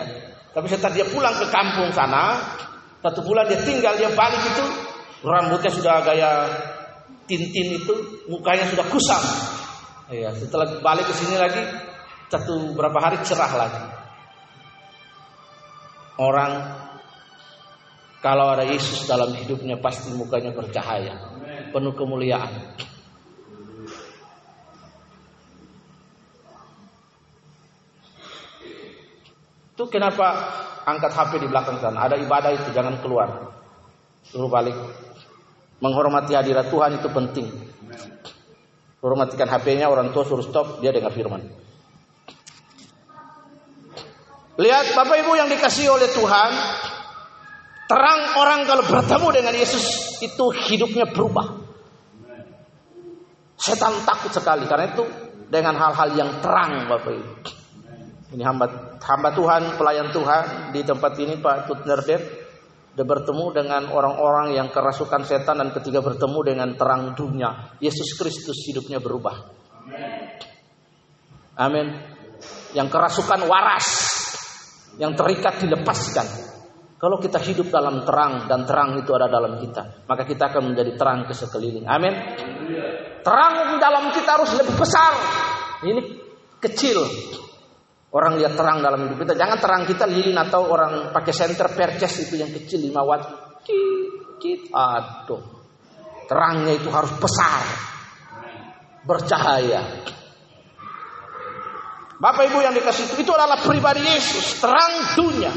Tapi 0.52 0.68
setelah 0.68 0.92
dia 0.92 1.09
pulang 1.09 1.32
ke 1.32 1.49
kampung 1.49 1.88
sana, 1.97 2.37
satu 3.00 3.25
bulan 3.25 3.49
dia 3.49 3.56
tinggal, 3.64 3.97
dia 3.97 4.12
balik 4.12 4.42
itu, 4.52 4.64
rambutnya 5.25 5.73
sudah 5.73 6.04
gaya 6.04 6.44
tintin 7.25 7.80
itu, 7.80 7.94
mukanya 8.28 8.68
sudah 8.68 8.85
kusam. 8.92 9.23
Ya, 10.12 10.28
setelah 10.37 10.76
balik 10.85 11.09
ke 11.09 11.14
sini 11.16 11.40
lagi, 11.40 11.62
satu 12.28 12.76
berapa 12.76 13.00
hari 13.00 13.16
cerah 13.25 13.52
lagi. 13.56 13.80
Orang 16.21 16.52
kalau 18.23 18.54
ada 18.54 18.62
Yesus 18.62 19.11
dalam 19.11 19.35
hidupnya 19.35 19.81
pasti 19.83 20.14
mukanya 20.14 20.54
bercahaya, 20.54 21.19
penuh 21.75 21.90
kemuliaan. 21.97 22.78
Itu 29.73 29.90
kenapa 29.90 30.38
angkat 30.87 31.11
HP 31.11 31.33
di 31.42 31.49
belakang 31.50 31.83
sana. 31.83 32.07
Ada 32.07 32.21
ibadah 32.23 32.54
itu 32.54 32.71
jangan 32.71 33.02
keluar. 33.02 33.50
Suruh 34.23 34.47
balik. 34.47 34.78
Menghormati 35.83 36.38
hadirat 36.38 36.71
Tuhan 36.71 37.02
itu 37.02 37.11
penting. 37.11 37.50
Hormatikan 39.02 39.50
HP-nya 39.50 39.90
orang 39.90 40.14
tua 40.14 40.23
suruh 40.23 40.47
stop 40.47 40.78
dia 40.78 40.95
dengar 40.95 41.11
firman. 41.11 41.62
Lihat 44.61 44.92
Bapak 44.92 45.16
Ibu 45.25 45.32
yang 45.38 45.49
dikasih 45.49 45.88
oleh 45.88 46.12
Tuhan, 46.12 46.50
terang 47.88 48.21
orang 48.37 48.68
kalau 48.68 48.85
bertemu 48.85 49.28
dengan 49.32 49.54
Yesus 49.56 49.85
itu 50.21 50.44
hidupnya 50.68 51.09
berubah. 51.09 51.61
Setan 53.56 54.02
takut 54.04 54.35
sekali 54.35 54.66
karena 54.66 54.92
itu 54.92 55.04
dengan 55.49 55.78
hal-hal 55.78 56.09
yang 56.12 56.30
terang 56.44 56.85
Bapak 56.85 57.12
Ibu. 57.12 57.32
Ini 58.32 58.42
hamba 58.49 58.97
hamba 59.00 59.30
Tuhan, 59.37 59.76
pelayan 59.76 60.09
Tuhan 60.12 60.73
di 60.73 60.80
tempat 60.85 61.12
ini 61.21 61.37
Pak 61.37 61.68
Tutnerdet 61.68 62.42
dia 62.92 63.09
bertemu 63.09 63.56
dengan 63.56 63.88
orang-orang 63.88 64.52
yang 64.52 64.68
kerasukan 64.68 65.25
setan 65.25 65.64
dan 65.64 65.73
ketika 65.73 66.04
bertemu 66.04 66.38
dengan 66.44 66.68
terang 66.76 67.16
dunia, 67.16 67.73
Yesus 67.80 68.12
Kristus 68.21 68.68
hidupnya 68.68 69.00
berubah. 69.00 69.49
Amin. 71.56 71.88
Yang 72.76 72.88
kerasukan 72.92 73.49
waras, 73.49 73.88
yang 75.00 75.16
terikat 75.16 75.62
dilepaskan. 75.62 76.52
Kalau 77.02 77.18
kita 77.18 77.42
hidup 77.42 77.66
dalam 77.66 78.06
terang 78.06 78.46
dan 78.46 78.62
terang 78.62 78.94
itu 78.94 79.11
ada 79.11 79.26
dalam 79.26 79.58
kita, 79.58 80.06
maka 80.06 80.22
kita 80.22 80.54
akan 80.54 80.70
menjadi 80.70 80.94
terang 80.94 81.26
ke 81.26 81.34
sekeliling. 81.34 81.82
Amin. 81.90 82.14
Terang 83.26 83.82
dalam 83.82 84.14
kita 84.14 84.38
harus 84.38 84.54
lebih 84.54 84.78
besar. 84.78 85.11
Ini 85.82 85.99
kecil. 86.62 87.02
Orang 88.12 88.38
lihat 88.38 88.54
terang 88.54 88.84
dalam 88.84 89.08
hidup 89.08 89.18
kita. 89.18 89.34
Jangan 89.34 89.58
terang 89.58 89.82
kita 89.82 90.04
lilin 90.06 90.37
atau 90.37 90.68
orang 90.68 91.11
pakai 91.11 91.34
senter 91.34 91.75
perces 91.75 92.28
itu 92.28 92.38
yang 92.38 92.54
kecil 92.54 92.78
5 92.87 93.02
watt. 93.02 93.22
Kit, 94.38 94.70
aduh. 94.70 95.42
Terangnya 96.30 96.76
itu 96.76 96.87
harus 96.92 97.11
besar. 97.18 97.62
Bercahaya. 99.02 100.06
Bapak 102.23 102.55
Ibu 102.55 102.62
yang 102.62 102.71
dikasih 102.71 103.11
itu, 103.11 103.26
itu 103.26 103.33
adalah 103.35 103.59
pribadi 103.59 104.07
Yesus. 104.07 104.62
Terang 104.62 105.19
dunia. 105.19 105.50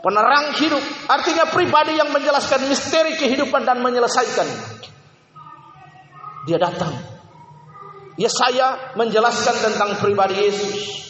Penerang 0.00 0.56
hidup. 0.56 0.80
Artinya 1.12 1.44
pribadi 1.52 1.92
yang 1.92 2.08
menjelaskan 2.08 2.72
misteri 2.72 3.20
kehidupan 3.20 3.68
dan 3.68 3.84
menyelesaikan. 3.84 4.48
Dia 6.48 6.56
datang. 6.56 6.96
Ya 8.16 8.32
saya 8.32 8.96
menjelaskan 8.96 9.56
tentang 9.60 10.00
pribadi 10.00 10.40
Yesus. 10.40 11.04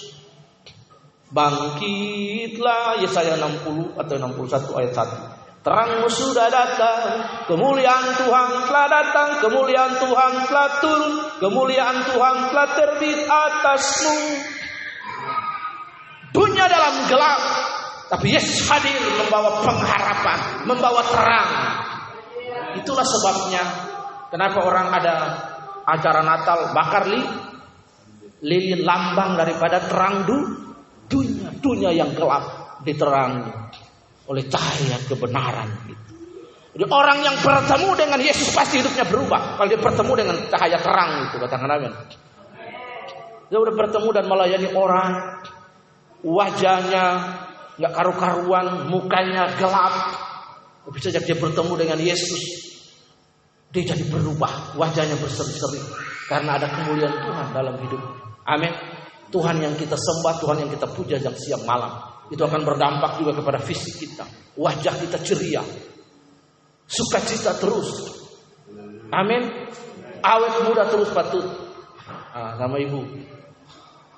Bangkitlah 1.30 2.98
Yesaya 2.98 3.38
60 3.38 3.94
atau 3.94 4.14
61 4.18 4.78
ayat 4.82 4.92
1. 5.62 5.62
Terangmu 5.66 6.06
sudah 6.06 6.46
datang, 6.46 7.02
kemuliaan 7.50 8.14
Tuhan 8.22 8.50
telah 8.70 8.86
datang, 8.86 9.28
kemuliaan 9.42 9.98
Tuhan 9.98 10.32
telah 10.46 10.70
turun, 10.78 11.14
kemuliaan 11.42 12.06
Tuhan 12.06 12.36
telah 12.54 12.68
terbit 12.74 13.18
atasmu. 13.26 14.18
Dunia 16.36 16.68
dalam 16.68 17.08
gelap, 17.08 17.40
tapi 18.12 18.36
Yesus 18.36 18.68
hadir 18.68 19.00
membawa 19.16 19.64
pengharapan, 19.64 20.68
membawa 20.68 21.00
terang. 21.08 21.50
Itulah 22.76 23.06
sebabnya 23.08 23.62
kenapa 24.28 24.60
orang 24.60 24.92
ada 24.92 25.14
acara 25.88 26.20
Natal 26.20 26.76
bakar 26.76 27.08
li, 27.08 27.24
lilin 28.44 28.84
lambang 28.84 29.40
daripada 29.40 29.80
terang 29.80 30.28
du, 30.28 30.38
dunia, 31.08 31.48
dunia 31.56 31.90
yang 31.96 32.12
gelap 32.12 32.76
diterangi 32.84 33.48
oleh 34.28 34.44
cahaya 34.44 35.00
kebenaran. 35.08 35.68
Jadi 36.76 36.84
orang 36.92 37.24
yang 37.24 37.36
bertemu 37.40 37.90
dengan 37.96 38.20
Yesus 38.20 38.52
pasti 38.52 38.84
hidupnya 38.84 39.08
berubah. 39.08 39.56
Kalau 39.56 39.64
dia 39.64 39.80
bertemu 39.80 40.12
dengan 40.12 40.36
cahaya 40.52 40.76
terang 40.76 41.32
itu 41.32 41.40
katakan 41.40 41.72
amin. 41.72 41.92
Dia 43.48 43.58
udah 43.62 43.74
bertemu 43.78 44.08
dan 44.12 44.24
melayani 44.28 44.68
orang, 44.76 45.10
wajahnya 46.26 47.04
nggak 47.78 47.92
karu-karuan, 47.94 48.90
mukanya 48.90 49.54
gelap. 49.54 49.94
Tapi 50.86 50.98
sejak 51.02 51.22
dia 51.26 51.38
bertemu 51.38 51.72
dengan 51.78 51.98
Yesus, 51.98 52.42
dia 53.70 53.94
jadi 53.94 54.06
berubah, 54.10 54.74
wajahnya 54.78 55.18
berseri-seri 55.18 55.82
karena 56.26 56.58
ada 56.58 56.66
kemuliaan 56.70 57.14
Tuhan 57.22 57.46
dalam 57.54 57.74
hidup. 57.82 58.02
Amin. 58.46 58.70
Tuhan 59.30 59.58
yang 59.58 59.74
kita 59.74 59.98
sembah, 59.98 60.34
Tuhan 60.38 60.56
yang 60.66 60.70
kita 60.70 60.86
puja 60.94 61.18
jam 61.18 61.34
siang 61.34 61.66
malam. 61.66 61.90
Itu 62.30 62.42
akan 62.46 62.62
berdampak 62.62 63.22
juga 63.22 63.34
kepada 63.38 63.58
fisik 63.62 64.06
kita. 64.06 64.26
Wajah 64.58 64.94
kita 65.02 65.18
ceria. 65.22 65.62
Sukacita 66.86 67.58
terus. 67.58 68.14
Amin. 69.10 69.42
Awet 70.22 70.54
muda 70.66 70.86
terus 70.90 71.10
patut. 71.10 71.46
Ah, 72.34 72.54
nama 72.58 72.78
ibu. 72.78 73.02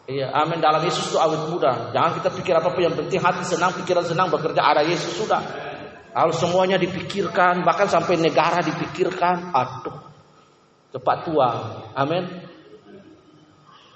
Iya, 0.08 0.32
amin. 0.32 0.64
Dalam 0.64 0.80
Yesus 0.80 1.12
itu 1.12 1.20
awet 1.20 1.52
muda. 1.52 1.92
Jangan 1.92 2.16
kita 2.16 2.32
pikir 2.32 2.56
apa-apa 2.56 2.80
yang 2.80 2.96
penting 2.96 3.20
hati 3.20 3.44
senang, 3.44 3.76
pikiran 3.76 4.08
senang, 4.08 4.32
bekerja 4.32 4.64
ada 4.64 4.80
Yesus 4.80 5.20
sudah. 5.20 5.44
Kalau 6.16 6.32
semuanya 6.32 6.80
dipikirkan, 6.80 7.60
bahkan 7.60 7.92
sampai 7.92 8.16
negara 8.16 8.64
dipikirkan, 8.64 9.52
aduh. 9.52 10.00
Cepat 10.88 11.28
tua. 11.28 11.48
Amin. 11.92 12.24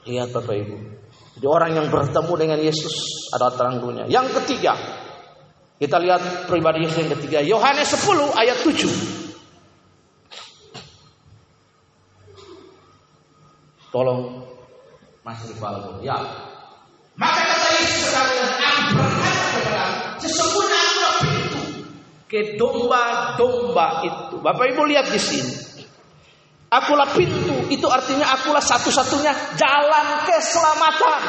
Lihat 0.04 0.36
Bapak 0.36 0.52
Ibu. 0.52 0.76
Jadi 1.40 1.46
orang 1.48 1.80
yang 1.80 1.88
bertemu 1.88 2.34
dengan 2.36 2.60
Yesus 2.60 2.92
adalah 3.32 3.56
terang 3.56 3.80
dunia. 3.80 4.04
Yang 4.04 4.36
ketiga, 4.44 4.76
kita 5.80 5.96
lihat 5.96 6.44
pribadi 6.44 6.84
Yesus 6.84 7.08
yang 7.08 7.16
ketiga. 7.16 7.40
Yohanes 7.40 7.88
10 7.88 8.36
ayat 8.36 8.60
7. 8.60 8.84
Tolong 13.88 14.51
Mas 15.22 15.38
Rivaldo. 15.46 16.02
Ya. 16.02 16.18
Maka 17.14 17.40
kata 17.44 17.68
Yesus 17.78 18.10
sekalian, 18.10 18.50
aku 18.58 18.90
berkata 18.98 19.42
kepada 19.54 19.84
sesungguhnya 20.18 20.80
aku 20.82 21.10
pintu 21.22 21.62
ke 22.26 22.40
domba-domba 22.58 23.86
itu. 24.08 24.36
Bapak 24.42 24.66
Ibu 24.72 24.82
lihat 24.88 25.06
di 25.12 25.20
sini. 25.20 25.54
Akulah 26.72 27.04
pintu, 27.12 27.68
itu 27.68 27.84
artinya 27.84 28.32
akulah 28.32 28.64
satu-satunya 28.64 29.60
jalan 29.60 30.06
keselamatan. 30.24 31.22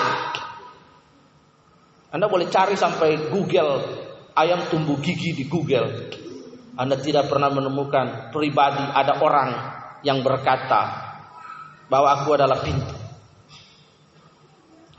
Anda 2.15 2.31
boleh 2.31 2.47
cari 2.47 2.79
sampai 2.79 3.27
Google 3.27 3.83
ayam 4.39 4.63
tumbuh 4.71 4.95
gigi 5.03 5.35
di 5.35 5.43
Google. 5.51 6.15
Anda 6.79 6.95
tidak 6.95 7.27
pernah 7.27 7.51
menemukan 7.51 8.31
pribadi 8.31 8.87
ada 8.87 9.19
orang 9.19 9.49
yang 10.07 10.23
berkata 10.23 11.11
bahwa 11.91 12.23
aku 12.23 12.39
adalah 12.39 12.63
pintu. 12.63 13.02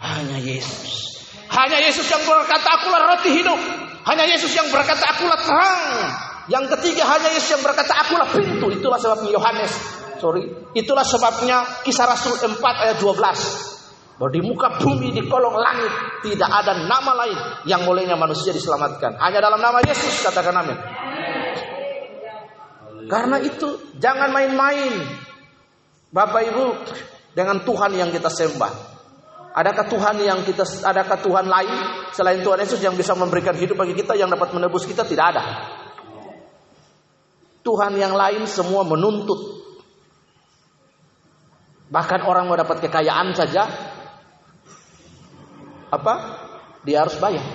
Hanya 0.01 0.39
Yesus. 0.41 1.23
Hanya 1.51 1.79
Yesus 1.83 2.07
yang 2.11 2.23
berkata 2.27 2.69
akulah 2.81 3.15
roti 3.15 3.31
hidup. 3.31 3.61
Hanya 4.05 4.25
Yesus 4.27 4.53
yang 4.53 4.69
berkata 4.69 5.05
akulah 5.07 5.39
terang. 5.39 5.83
Yang 6.45 6.77
ketiga 6.77 7.09
hanya 7.09 7.33
Yesus 7.33 7.57
yang 7.57 7.63
berkata 7.65 7.93
akulah 7.95 8.29
pintu. 8.33 8.69
Itulah 8.69 9.01
sebabnya 9.01 9.33
Yohanes 9.33 9.73
sorry. 10.25 10.49
Itulah 10.73 11.05
sebabnya 11.05 11.85
kisah 11.85 12.09
Rasul 12.09 12.41
4 12.41 12.57
ayat 12.57 12.97
12. 12.97 14.17
Bahwa 14.17 14.31
di 14.31 14.41
muka 14.41 14.79
bumi, 14.81 15.11
di 15.13 15.27
kolong 15.27 15.59
langit 15.59 15.93
tidak 16.25 16.49
ada 16.49 16.87
nama 16.87 17.13
lain 17.27 17.39
yang 17.69 17.85
bolehnya 17.85 18.17
manusia 18.17 18.55
diselamatkan. 18.55 19.21
Hanya 19.21 19.43
dalam 19.45 19.61
nama 19.61 19.85
Yesus 19.85 20.25
katakan 20.25 20.55
amin. 20.55 20.79
Karena 23.05 23.37
itu 23.43 23.93
jangan 24.01 24.33
main-main. 24.33 24.97
Bapak 26.15 26.43
Ibu 26.47 26.65
dengan 27.35 27.67
Tuhan 27.67 27.91
yang 27.99 28.15
kita 28.15 28.31
sembah. 28.31 28.94
Adakah 29.55 29.87
Tuhan 29.87 30.17
yang 30.19 30.43
kita 30.43 30.67
adakah 30.83 31.19
Tuhan 31.23 31.47
lain 31.47 31.75
selain 32.11 32.43
Tuhan 32.43 32.59
Yesus 32.59 32.83
yang 32.83 32.99
bisa 32.99 33.15
memberikan 33.15 33.55
hidup 33.55 33.79
bagi 33.79 33.95
kita 33.95 34.19
yang 34.19 34.27
dapat 34.27 34.51
menebus 34.51 34.83
kita 34.83 35.07
tidak 35.07 35.31
ada. 35.31 35.45
Tuhan 37.63 37.95
yang 37.97 38.13
lain 38.19 38.45
semua 38.51 38.83
menuntut 38.83 39.65
Bahkan 41.95 42.27
orang 42.27 42.51
mau 42.51 42.59
dapat 42.59 42.83
kekayaan 42.83 43.31
saja 43.39 43.71
apa? 45.95 46.15
Dia 46.83 47.07
harus 47.07 47.15
bayar. 47.23 47.47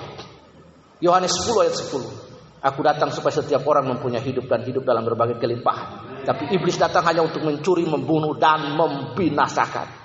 Yohanes 1.04 1.36
10 1.44 1.60
ayat 1.60 1.76
10. 1.76 2.64
Aku 2.64 2.80
datang 2.80 3.12
supaya 3.12 3.36
setiap 3.36 3.68
orang 3.68 3.92
mempunyai 3.92 4.24
hidup 4.24 4.48
dan 4.48 4.64
hidup 4.64 4.88
dalam 4.88 5.04
berbagai 5.04 5.44
kelimpahan. 5.44 6.24
Tapi 6.24 6.56
iblis 6.56 6.80
datang 6.80 7.04
hanya 7.08 7.28
untuk 7.28 7.44
mencuri, 7.44 7.84
membunuh 7.84 8.36
dan 8.40 8.80
membinasakan. 8.80 9.99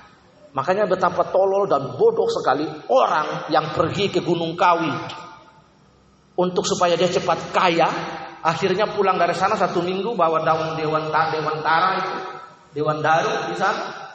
Makanya 0.54 0.86
betapa 0.86 1.34
tolol 1.34 1.66
dan 1.66 1.98
bodoh 1.98 2.30
sekali 2.30 2.62
orang 2.86 3.50
yang 3.50 3.74
pergi 3.74 4.06
ke 4.06 4.22
Gunung 4.22 4.54
Kawi 4.54 4.94
untuk 6.38 6.62
supaya 6.62 6.94
dia 6.94 7.10
cepat 7.10 7.50
kaya, 7.50 7.90
akhirnya 8.38 8.86
pulang 8.94 9.18
dari 9.18 9.34
sana 9.34 9.58
satu 9.58 9.82
minggu 9.82 10.14
bawa 10.14 10.46
daun 10.46 10.78
dewan 10.78 11.10
dewan 11.10 11.58
tara 11.58 11.90
itu, 11.98 12.14
dewan 12.78 13.02
daru 13.02 13.50
di 13.50 13.56
sana. 13.58 14.14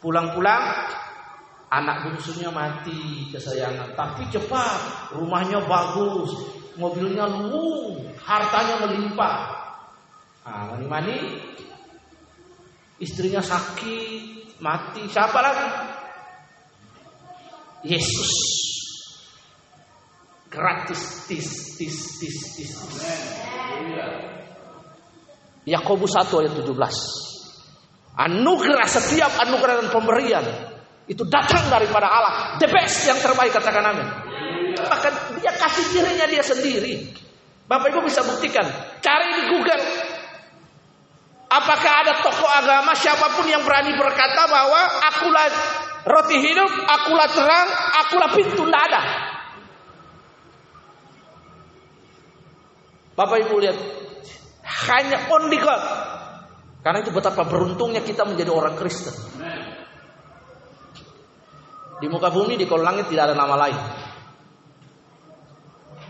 Pulang-pulang 0.00 0.64
anak 1.68 2.08
bungsunya 2.08 2.48
mati 2.48 3.28
kesayangan, 3.28 3.92
tapi 3.92 4.24
cepat, 4.32 5.12
rumahnya 5.12 5.60
bagus, 5.68 6.40
mobilnya 6.80 7.28
luwung, 7.28 8.08
hartanya 8.24 8.88
melimpah. 8.88 9.60
Ah, 10.40 10.72
mani-mani 10.72 11.36
istrinya 12.96 13.44
sakit, 13.44 14.39
mati. 14.60 15.02
Siapa 15.08 15.38
lagi? 15.40 15.66
Yesus. 17.88 18.32
Gratis 20.50 21.30
tis 21.30 21.48
tis 21.78 21.96
tis 22.18 22.36
tis. 22.58 22.72
Yakobus 25.64 26.12
1 26.16 26.26
ayat 26.42 26.52
17. 26.58 26.74
Anugerah 28.18 28.88
setiap 28.90 29.32
anugerah 29.46 29.86
dan 29.86 29.88
pemberian 29.94 30.44
itu 31.06 31.22
datang 31.26 31.70
daripada 31.70 32.10
Allah. 32.10 32.34
The 32.58 32.66
best 32.66 33.06
yang 33.06 33.18
terbaik 33.22 33.54
katakan 33.54 33.82
amin. 33.82 34.08
Bahkan 34.78 35.12
dia 35.38 35.52
kasih 35.54 35.86
dirinya 35.94 36.26
dia 36.26 36.42
sendiri. 36.42 37.14
Bapak 37.70 37.94
Ibu 37.94 38.02
bisa 38.02 38.26
buktikan. 38.26 38.66
Cari 38.98 39.28
di 39.38 39.42
Google. 39.54 39.82
Apakah 41.50 41.92
ada 42.06 42.22
tokoh 42.22 42.46
agama 42.46 42.94
siapa 42.94 43.34
pun 43.34 43.42
yang 43.50 43.66
berani 43.66 43.90
berkata 43.98 44.46
bahwa 44.46 44.80
akulah 45.10 45.46
roti 46.06 46.38
hidup, 46.38 46.70
akulah 46.86 47.26
terang, 47.26 47.68
akulah 48.06 48.30
pintu 48.30 48.62
tidak 48.62 48.82
ada. 48.86 49.02
Bapak 53.18 53.36
Ibu 53.50 53.54
lihat 53.58 53.76
hanya 54.86 55.26
only 55.34 55.58
God. 55.58 55.82
Karena 56.80 57.02
itu 57.02 57.10
betapa 57.10 57.44
beruntungnya 57.44 58.00
kita 58.00 58.24
menjadi 58.24 58.48
orang 58.54 58.78
Kristen. 58.78 59.12
Di 62.00 62.08
muka 62.08 62.32
bumi, 62.32 62.56
di 62.56 62.64
kolong 62.64 62.86
langit 62.86 63.12
tidak 63.12 63.28
ada 63.28 63.36
nama 63.36 63.68
lain. 63.68 63.78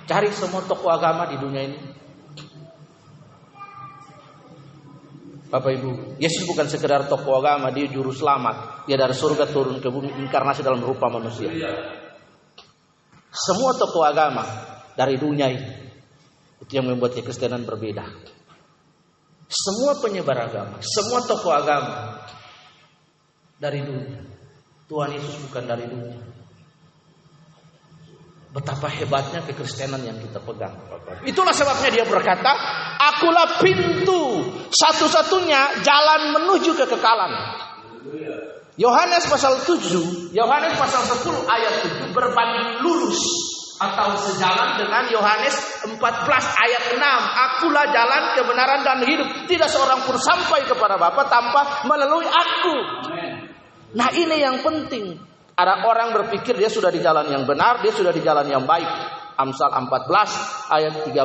Cari 0.07 0.31
semua 0.37 0.62
tokoh 0.62 0.92
agama 0.92 1.26
di 1.26 1.40
dunia 1.40 1.62
ini. 1.66 1.79
Bapak 5.51 5.71
Ibu, 5.83 5.91
Yesus 6.23 6.47
bukan 6.47 6.71
sekedar 6.71 7.11
tokoh 7.11 7.43
agama, 7.43 7.75
dia 7.75 7.91
juru 7.91 8.15
selamat. 8.15 8.87
Dia 8.87 8.95
dari 8.95 9.11
surga 9.11 9.51
turun 9.51 9.83
ke 9.83 9.91
bumi, 9.91 10.15
inkarnasi 10.23 10.63
dalam 10.63 10.79
rupa 10.79 11.11
manusia. 11.11 11.51
Semua 13.35 13.75
tokoh 13.75 14.07
agama 14.07 14.47
dari 14.95 15.19
dunia 15.19 15.51
ini, 15.51 15.71
itu 16.63 16.71
yang 16.71 16.87
membuat 16.87 17.19
kekristenan 17.19 17.67
berbeda. 17.67 18.07
Semua 19.51 19.99
penyebar 19.99 20.47
agama, 20.47 20.79
semua 20.87 21.19
tokoh 21.27 21.51
agama 21.51 22.23
dari 23.59 23.83
dunia. 23.83 24.23
Tuhan 24.87 25.11
Yesus 25.19 25.35
bukan 25.51 25.67
dari 25.67 25.87
dunia. 25.91 26.23
Betapa 28.55 28.87
hebatnya 28.87 29.43
kekristenan 29.47 30.03
yang 30.07 30.19
kita 30.19 30.39
pegang. 30.43 30.79
Itulah 31.27 31.55
sebabnya 31.55 31.91
dia 31.91 32.07
berkata, 32.07 32.51
Akulah 32.99 33.59
pintu 33.63 34.30
satu-satunya 34.71 35.83
jalan 35.83 36.35
menuju 36.39 36.79
kekekalan. 36.79 37.33
Yohanes 38.81 39.29
pasal 39.29 39.61
7, 39.67 40.33
Yohanes 40.33 40.73
pasal 40.81 41.05
10 41.05 41.45
ayat 41.45 41.75
7 41.85 42.17
berbanding 42.17 42.81
lurus 42.81 43.21
atau 43.77 44.13
sejalan 44.17 44.81
dengan 44.81 45.05
Yohanes 45.13 45.85
14 45.85 45.97
ayat 46.65 46.83
6. 46.97 47.01
Akulah 47.45 47.93
jalan 47.93 48.23
kebenaran 48.37 48.81
dan 48.81 49.05
hidup. 49.05 49.29
Tidak 49.45 49.69
seorang 49.69 50.05
pun 50.09 50.17
sampai 50.17 50.65
kepada 50.65 50.97
Bapa 50.97 51.29
tanpa 51.29 51.85
melalui 51.85 52.25
aku. 52.25 52.77
Nah 53.97 54.09
ini 54.17 54.37
yang 54.41 54.65
penting. 54.65 55.19
Ada 55.61 55.85
orang 55.85 56.17
berpikir 56.17 56.57
dia 56.57 56.73
sudah 56.73 56.89
di 56.89 57.05
jalan 57.05 57.29
yang 57.29 57.45
benar, 57.45 57.85
dia 57.85 57.93
sudah 57.93 58.17
di 58.17 58.25
jalan 58.25 58.49
yang 58.49 58.65
baik. 58.65 58.89
Amsal 59.37 59.69
14 59.69 60.73
ayat 60.73 61.05
13. 61.05 61.21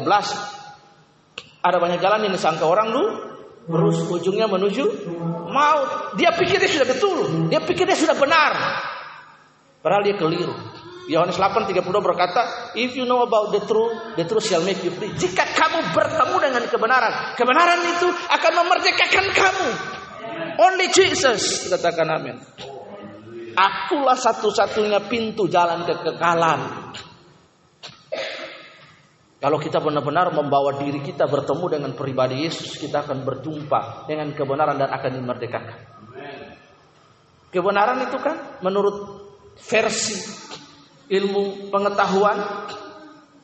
Ada 1.63 1.77
banyak 1.79 1.99
jalan 2.03 2.19
yang 2.27 2.33
disangka 2.35 2.67
orang 2.67 2.91
lu 2.91 3.34
terus 3.65 3.97
ujungnya 4.09 4.45
menuju 4.45 4.85
maut. 5.49 6.17
Dia 6.17 6.33
pikir 6.37 6.61
dia 6.61 6.69
sudah 6.69 6.87
betul, 6.87 7.49
dia 7.49 7.61
pikir 7.61 7.85
dia 7.89 7.97
sudah 7.97 8.17
benar. 8.17 8.51
Padahal 9.81 10.01
dia 10.05 10.17
keliru. 10.17 10.53
Yohanes 11.05 11.37
8:30 11.37 12.01
berkata, 12.01 12.73
"If 12.73 12.97
you 12.97 13.05
know 13.05 13.21
about 13.21 13.53
the 13.53 13.61
truth, 13.61 14.17
the 14.17 14.25
truth 14.25 14.41
shall 14.41 14.65
make 14.65 14.81
you 14.81 14.89
free." 14.89 15.13
Jika 15.13 15.45
kamu 15.53 15.93
bertemu 15.93 16.35
dengan 16.41 16.63
kebenaran, 16.65 17.37
kebenaran 17.37 17.81
itu 17.85 18.09
akan 18.09 18.53
memerdekakan 18.65 19.25
kamu. 19.29 19.69
Only 20.57 20.89
Jesus, 20.89 21.69
katakan 21.69 22.09
amin. 22.09 22.41
Akulah 23.55 24.17
satu-satunya 24.17 25.05
pintu 25.05 25.45
jalan 25.45 25.85
kekekalan. 25.85 26.84
Kalau 29.45 29.61
kita 29.61 29.77
benar-benar 29.77 30.33
membawa 30.33 30.73
diri 30.81 31.05
kita 31.05 31.29
bertemu 31.29 31.65
dengan 31.69 31.91
pribadi 31.93 32.49
Yesus, 32.49 32.81
kita 32.81 33.05
akan 33.05 33.21
berjumpa 33.21 34.09
dengan 34.09 34.33
kebenaran 34.33 34.73
dan 34.73 34.89
akan 34.89 35.21
dimerdekakan. 35.21 35.77
Kebenaran 37.53 38.09
itu 38.09 38.17
kan 38.25 38.57
menurut 38.65 39.21
versi 39.69 40.17
ilmu 41.13 41.69
pengetahuan, 41.69 42.41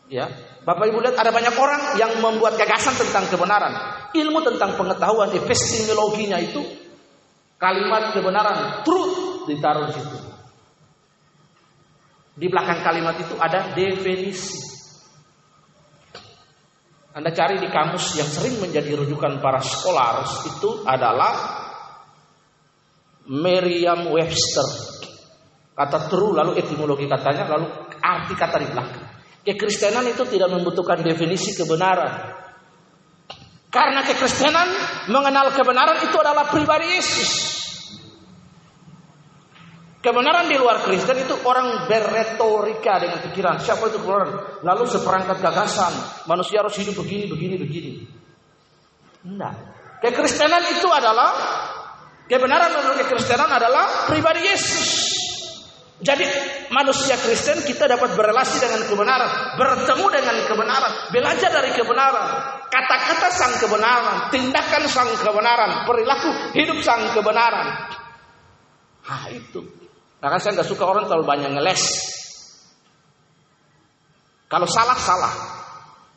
ya. 0.10 0.26
Bapak 0.66 0.90
Ibu 0.90 1.06
lihat 1.06 1.22
ada 1.22 1.30
banyak 1.30 1.54
orang 1.54 1.94
yang 2.02 2.18
membuat 2.18 2.58
gagasan 2.58 2.98
tentang 2.98 3.30
kebenaran. 3.30 3.70
Ilmu 4.18 4.42
tentang 4.42 4.74
pengetahuan, 4.82 5.30
epistemologinya 5.38 6.42
itu 6.42 6.66
kalimat 7.62 8.10
kebenaran, 8.10 8.82
truth 8.82 9.46
ditaruh 9.46 9.86
di 9.86 9.94
situ. 10.02 10.18
Di 12.42 12.50
belakang 12.50 12.82
kalimat 12.82 13.22
itu 13.22 13.38
ada 13.38 13.70
definisi. 13.78 14.70
Anda 17.12 17.36
cari 17.36 17.60
di 17.60 17.67
kamus 17.67 18.15
yang 18.15 18.30
sering 18.30 18.63
menjadi 18.63 18.95
rujukan 18.95 19.43
para 19.43 19.60
scholars 19.60 20.47
itu 20.47 20.88
adalah 20.88 21.34
Merriam 23.28 24.08
Webster. 24.08 24.67
Kata 25.76 26.08
true 26.08 26.32
lalu 26.32 26.56
etimologi 26.60 27.08
katanya 27.12 27.52
lalu 27.52 27.67
arti 28.00 28.34
kata 28.36 28.58
di 28.63 28.67
belakang. 28.71 29.06
Kekristenan 29.41 30.06
itu 30.08 30.24
tidak 30.30 30.56
membutuhkan 30.56 31.02
definisi 31.04 31.52
kebenaran. 31.58 32.38
Karena 33.71 34.04
kekristenan 34.04 34.67
mengenal 35.08 35.52
kebenaran 35.56 36.04
itu 36.04 36.15
adalah 36.19 36.47
pribadi 36.52 36.91
Yesus. 36.91 37.61
Kebenaran 40.02 40.50
di 40.50 40.58
luar 40.58 40.82
Kristen 40.82 41.14
itu 41.22 41.38
orang 41.46 41.86
berretorika 41.86 42.98
dengan 42.98 43.22
pikiran. 43.22 43.62
Siapa 43.62 43.86
itu 43.86 44.02
kebenaran? 44.02 44.66
Lalu 44.66 44.90
seperangkat 44.90 45.38
gagasan. 45.38 45.94
Manusia 46.26 46.66
harus 46.66 46.74
hidup 46.82 46.98
begini, 47.06 47.30
begini, 47.30 47.56
begini. 47.62 47.92
Enggak. 49.22 49.54
Kekristenan 50.02 50.66
itu 50.74 50.90
adalah 50.90 51.30
kebenaran 52.26 52.74
menurut 52.74 52.98
kekristenan 53.06 53.46
adalah 53.46 54.10
pribadi 54.10 54.42
Yesus. 54.42 55.14
Jadi 56.02 56.26
manusia 56.74 57.14
Kristen 57.22 57.62
kita 57.62 57.86
dapat 57.86 58.18
berelasi 58.18 58.58
dengan 58.58 58.82
kebenaran, 58.90 59.54
bertemu 59.54 60.06
dengan 60.10 60.36
kebenaran, 60.50 60.94
belajar 61.14 61.54
dari 61.54 61.78
kebenaran, 61.78 62.28
kata-kata 62.74 63.30
sang 63.30 63.54
kebenaran, 63.62 64.34
tindakan 64.34 64.90
sang 64.90 65.14
kebenaran, 65.22 65.86
perilaku 65.86 66.58
hidup 66.58 66.82
sang 66.82 67.06
kebenaran. 67.14 67.86
Ah 69.06 69.30
itu. 69.30 69.81
Nah, 70.21 70.38
saya 70.38 70.53
nggak 70.53 70.69
suka 70.69 70.86
orang 70.86 71.10
terlalu 71.10 71.25
banyak 71.25 71.49
ngeles. 71.57 71.81
Kalau 74.45 74.69
salah 74.69 74.99
salah. 74.99 75.34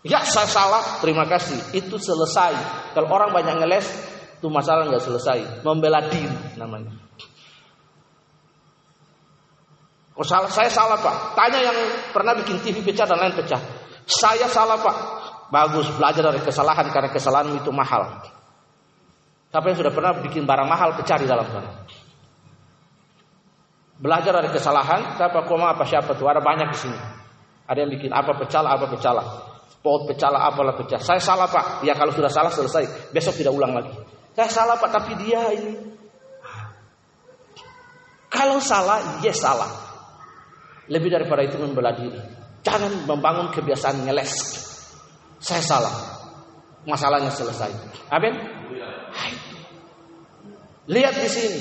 Ya 0.05 0.21
saya 0.21 0.45
salah, 0.45 1.01
terima 1.01 1.25
kasih. 1.25 1.73
Itu 1.73 1.97
selesai. 1.97 2.53
Kalau 2.93 3.09
orang 3.09 3.33
banyak 3.33 3.65
ngeles, 3.65 3.89
itu 4.37 4.53
masalah 4.53 4.85
nggak 4.85 5.01
selesai. 5.01 5.65
Membela 5.65 6.05
diri 6.13 6.29
namanya. 6.61 6.93
Oh 10.15 10.27
salah, 10.27 10.53
saya 10.53 10.69
salah 10.69 11.01
pak. 11.01 11.33
Tanya 11.33 11.73
yang 11.73 11.79
pernah 12.13 12.37
bikin 12.37 12.61
TV 12.61 12.85
pecah 12.85 13.09
dan 13.09 13.17
lain 13.17 13.33
pecah. 13.33 13.59
Saya 14.05 14.45
salah 14.53 14.77
pak. 14.77 14.97
Bagus 15.49 15.89
belajar 15.97 16.29
dari 16.29 16.45
kesalahan 16.45 16.93
karena 16.93 17.09
kesalahan 17.09 17.57
itu 17.57 17.73
mahal. 17.73 18.21
Tapi 19.49 19.73
yang 19.73 19.79
sudah 19.79 19.93
pernah 19.95 20.13
bikin 20.21 20.45
barang 20.45 20.69
mahal 20.69 20.99
pecah 20.99 21.17
di 21.17 21.25
dalam 21.31 21.47
sana. 21.49 21.84
Belajar 23.95 24.35
dari 24.35 24.51
kesalahan, 24.51 25.15
siapa 25.15 25.47
koma 25.47 25.75
apa 25.75 25.87
siapa 25.87 26.19
tuh 26.19 26.27
ada 26.27 26.43
banyak 26.43 26.69
di 26.75 26.79
sini. 26.79 26.99
Ada 27.65 27.79
yang 27.87 27.91
bikin 27.95 28.11
apa 28.11 28.35
pecalah 28.37 28.75
apa 28.75 28.87
pecalah. 28.91 29.27
Pot 29.85 30.09
pecalah 30.09 30.49
apalah 30.49 30.73
pecah. 30.81 30.97
Saya 30.97 31.21
salah 31.21 31.45
pak. 31.45 31.85
Ya 31.85 31.93
kalau 31.93 32.09
sudah 32.09 32.33
salah 32.33 32.49
selesai. 32.49 33.13
Besok 33.13 33.37
tidak 33.37 33.53
ulang 33.53 33.77
lagi. 33.77 33.93
Saya 34.33 34.49
salah 34.49 34.81
pak 34.81 34.89
tapi 34.89 35.13
dia 35.21 35.45
ini. 35.53 35.77
Kalau 38.33 38.59
salah, 38.65 39.21
ya 39.21 39.31
salah. 39.31 39.69
Lebih 40.89 41.13
daripada 41.13 41.45
itu 41.45 41.61
membela 41.61 41.93
diri. 41.93 42.17
Jangan 42.65 43.05
membangun 43.05 43.53
kebiasaan 43.53 44.09
ngeles. 44.09 44.33
Saya 45.39 45.61
salah. 45.61 45.95
Masalahnya 46.89 47.29
selesai. 47.29 47.71
Amin. 48.09 48.35
Lihat 50.89 51.15
di 51.15 51.29
sini. 51.29 51.61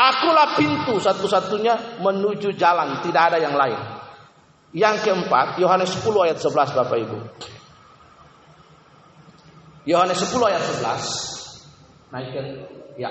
Akulah 0.00 0.56
pintu 0.56 0.96
satu-satunya 0.96 2.00
menuju 2.00 2.56
jalan, 2.56 3.04
tidak 3.04 3.22
ada 3.32 3.38
yang 3.44 3.52
lain. 3.52 3.76
Yang 4.72 5.04
keempat, 5.04 5.60
Yohanes 5.60 5.92
10 5.92 6.24
ayat 6.24 6.40
11 6.40 6.72
Bapak 6.72 6.98
Ibu. 7.04 7.18
Yohanes 9.84 10.16
10 10.24 10.40
ayat 10.48 10.62
11. 10.64 12.08
Naikkan 12.16 12.46
ya. 12.96 13.10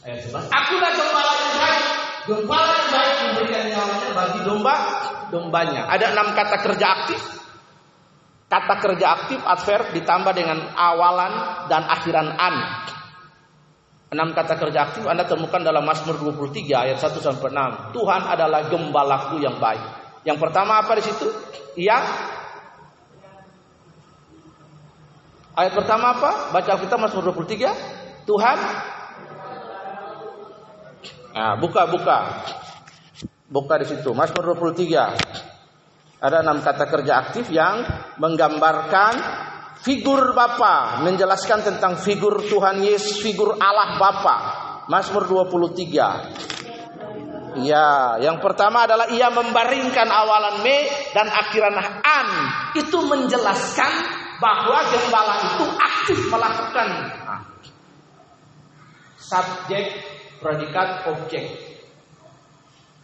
Ayat 0.00 0.20
11. 0.32 0.48
Akulah 0.48 0.90
gembala 0.96 1.32
yang 1.36 1.54
baik. 1.60 1.84
Gembala 2.24 2.72
yang 2.72 2.90
baik 2.94 3.14
memberikan 3.20 3.62
nyawanya 3.68 4.10
bagi 4.16 4.40
domba 4.46 4.74
dombanya. 5.28 5.82
Ada 5.92 6.06
enam 6.16 6.32
kata 6.32 6.56
kerja 6.64 6.86
aktif. 6.88 7.20
Kata 8.48 8.74
kerja 8.82 9.06
aktif 9.12 9.40
adverb 9.44 9.92
ditambah 9.92 10.32
dengan 10.32 10.72
awalan 10.72 11.66
dan 11.68 11.84
akhiran 11.86 12.28
an. 12.34 12.54
Enam 14.10 14.34
kata 14.34 14.58
kerja 14.58 14.90
aktif 14.90 15.06
Anda 15.06 15.22
temukan 15.22 15.62
dalam 15.62 15.86
Mazmur 15.86 16.18
23 16.18 16.66
ayat 16.74 16.98
1 16.98 17.14
sampai 17.22 17.54
6. 17.54 17.94
Tuhan 17.94 18.22
adalah 18.26 18.66
gembalaku 18.66 19.38
yang 19.38 19.62
baik. 19.62 19.82
Yang 20.26 20.38
pertama 20.42 20.82
apa 20.82 20.98
di 20.98 21.02
situ? 21.06 21.26
Ia 21.78 21.98
Ayat 25.50 25.74
pertama 25.74 26.14
apa? 26.14 26.50
Baca 26.54 26.72
kita 26.78 26.94
Mazmur 26.98 27.34
23. 27.34 28.26
Tuhan 28.26 28.58
Nah, 31.30 31.54
buka 31.62 31.86
buka. 31.86 32.18
Buka 33.46 33.74
di 33.78 33.86
situ. 33.86 34.10
Mazmur 34.10 34.58
23. 34.58 35.14
Ada 36.20 36.42
enam 36.44 36.60
kata 36.60 36.84
kerja 36.90 37.12
aktif 37.16 37.48
yang 37.54 37.86
menggambarkan 38.20 39.12
figur 39.84 40.32
Bapa, 40.36 41.00
menjelaskan 41.04 41.62
tentang 41.64 41.96
figur 42.00 42.42
Tuhan 42.44 42.82
Yesus, 42.84 43.20
figur 43.24 43.56
Allah 43.56 43.96
Bapa. 43.96 44.36
Mazmur 44.90 45.30
23. 45.30 47.62
Ya, 47.62 48.18
yang 48.22 48.38
pertama 48.38 48.86
adalah 48.86 49.10
ia 49.10 49.30
membaringkan 49.30 50.06
awalan 50.06 50.62
me 50.62 50.86
dan 51.14 51.26
akhiran 51.30 51.74
an. 52.02 52.28
Itu 52.74 53.02
menjelaskan 53.06 53.92
bahwa 54.38 54.78
gembala 54.90 55.34
itu 55.46 55.64
aktif 55.78 56.18
melakukan 56.30 56.88
subjek, 59.18 59.86
predikat, 60.42 61.06
objek. 61.06 61.44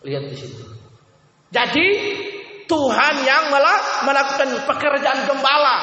Lihat 0.02 0.22
di 0.30 0.36
situ. 0.38 0.62
Jadi 1.50 1.86
Tuhan 2.66 3.14
yang 3.22 3.54
melakukan 4.02 4.50
pekerjaan 4.66 5.30
gembala 5.30 5.76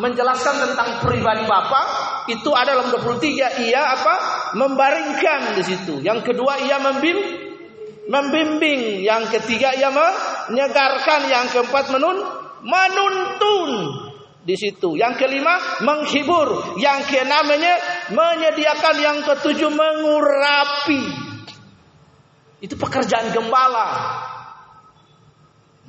menjelaskan 0.00 0.70
tentang 0.70 0.88
pribadi 1.04 1.44
Bapa 1.44 1.82
itu 2.30 2.50
ada 2.54 2.78
dalam 2.78 2.88
23 2.94 3.66
ia 3.66 3.82
apa? 3.82 4.14
Membaringkan 4.56 5.58
di 5.58 5.62
situ. 5.66 6.00
Yang 6.00 6.32
kedua 6.32 6.62
ia 6.62 6.78
membim 6.78 7.18
membimbing. 8.06 9.02
Yang 9.02 9.40
ketiga 9.40 9.74
ia 9.74 9.90
menyegarkan. 9.90 11.28
Yang 11.28 11.46
keempat 11.58 11.90
menun 11.90 12.18
menuntun 12.62 13.70
di 14.46 14.54
situ. 14.54 14.94
Yang 14.94 15.26
kelima 15.26 15.82
menghibur. 15.82 16.78
Yang 16.78 17.10
keenamnya 17.10 17.74
menyediakan. 18.14 18.96
Yang 19.02 19.18
ketujuh 19.34 19.70
mengurapi. 19.74 21.02
Itu 22.62 22.78
pekerjaan 22.78 23.34
gembala. 23.34 23.88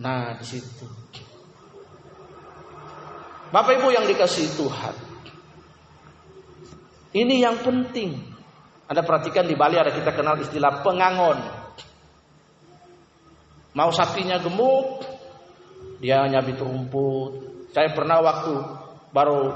Nah 0.01 0.33
di 0.41 0.45
situ 0.49 0.89
Bapak 3.53 3.77
Ibu 3.77 3.93
yang 3.93 4.09
dikasih 4.09 4.57
Tuhan. 4.57 4.95
Ini 7.13 7.45
yang 7.45 7.61
penting. 7.61 8.17
Anda 8.89 9.05
perhatikan 9.05 9.45
di 9.45 9.53
Bali 9.53 9.77
ada 9.77 9.93
kita 9.93 10.09
kenal 10.09 10.41
istilah 10.41 10.81
pengangon. 10.81 11.37
Mau 13.77 13.93
sapinya 13.93 14.41
gemuk, 14.41 15.05
dia 16.01 16.25
nyabit 16.25 16.57
rumput. 16.65 17.31
Saya 17.69 17.93
pernah 17.93 18.25
waktu 18.25 18.53
baru 19.13 19.53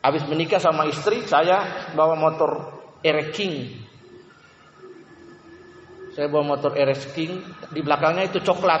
habis 0.00 0.24
menikah 0.24 0.60
sama 0.60 0.88
istri, 0.88 1.20
saya 1.28 1.92
bawa 1.92 2.16
motor 2.16 2.72
Erek 3.04 3.36
King. 3.36 3.84
Saya 6.16 6.32
bawa 6.32 6.56
motor 6.56 6.72
Erek 6.72 7.12
King, 7.12 7.44
di 7.68 7.84
belakangnya 7.84 8.32
itu 8.32 8.40
coklat, 8.40 8.80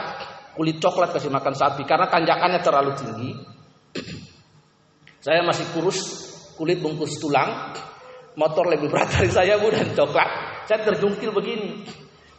kulit 0.56 0.80
coklat 0.80 1.12
kasih 1.12 1.28
makan 1.28 1.52
sapi 1.52 1.84
karena 1.84 2.08
tanjakannya 2.08 2.60
terlalu 2.64 2.92
tinggi. 2.96 3.30
Saya 5.26 5.42
masih 5.42 5.66
kurus, 5.74 5.98
kulit 6.54 6.78
bungkus 6.78 7.18
tulang, 7.18 7.74
motor 8.38 8.70
lebih 8.70 8.86
berat 8.86 9.10
dari 9.10 9.26
saya 9.26 9.58
bu 9.58 9.74
dan 9.74 9.90
coklat. 9.90 10.30
Saya 10.70 10.86
terjungkil 10.86 11.34
begini. 11.34 11.82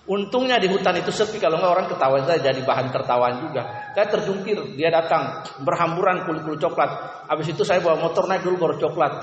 Untungnya 0.08 0.56
di 0.56 0.72
hutan 0.72 0.96
itu 0.96 1.12
sepi 1.12 1.36
kalau 1.36 1.60
nggak 1.60 1.68
orang 1.68 1.88
ketawa 1.92 2.24
saya 2.24 2.40
jadi 2.40 2.64
bahan 2.64 2.88
tertawaan 2.96 3.44
juga. 3.44 3.92
Saya 3.92 4.08
terjungkir, 4.08 4.80
dia 4.80 4.88
datang 4.88 5.44
berhamburan 5.68 6.24
kulit-kulit 6.24 6.64
coklat. 6.64 7.28
Habis 7.28 7.52
itu 7.52 7.68
saya 7.68 7.84
bawa 7.84 8.00
motor 8.00 8.24
naik 8.24 8.48
dulu 8.48 8.56
baru 8.56 8.76
coklat. 8.80 9.14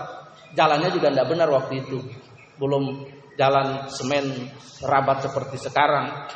Jalannya 0.52 0.92
juga 0.92 1.08
tidak 1.08 1.32
benar 1.32 1.48
waktu 1.48 1.88
itu. 1.88 2.04
Belum 2.60 3.00
jalan 3.40 3.88
semen 3.88 4.52
rabat 4.84 5.24
seperti 5.24 5.56
sekarang. 5.56 6.28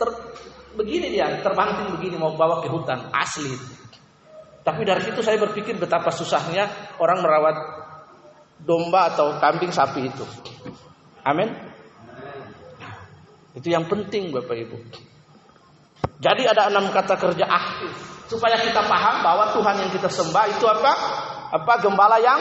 Ter, 0.00 0.08
begini 0.72 1.12
dia, 1.12 1.36
terbanting 1.44 2.00
begini 2.00 2.16
mau 2.16 2.32
bawa 2.32 2.64
ke 2.64 2.72
hutan 2.72 3.12
asli 3.12 3.52
itu. 3.52 3.83
Tapi 4.64 4.80
dari 4.88 5.04
situ 5.04 5.20
saya 5.20 5.36
berpikir 5.36 5.76
betapa 5.76 6.08
susahnya 6.08 6.96
orang 6.96 7.20
merawat 7.20 7.56
domba 8.64 9.12
atau 9.12 9.36
kambing 9.36 9.68
sapi 9.68 10.08
itu. 10.08 10.24
Amin. 11.20 11.52
Itu 13.52 13.68
yang 13.68 13.84
penting 13.86 14.32
Bapak 14.32 14.56
Ibu. 14.56 14.76
Jadi 16.18 16.42
ada 16.48 16.72
enam 16.72 16.88
kata 16.88 17.20
kerja 17.20 17.44
aktif 17.44 17.92
supaya 18.24 18.56
kita 18.56 18.80
paham 18.88 19.20
bahwa 19.20 19.52
Tuhan 19.52 19.84
yang 19.84 19.90
kita 19.92 20.08
sembah 20.08 20.44
itu 20.48 20.64
apa? 20.64 20.92
Apa 21.54 21.84
gembala 21.84 22.16
yang 22.18 22.40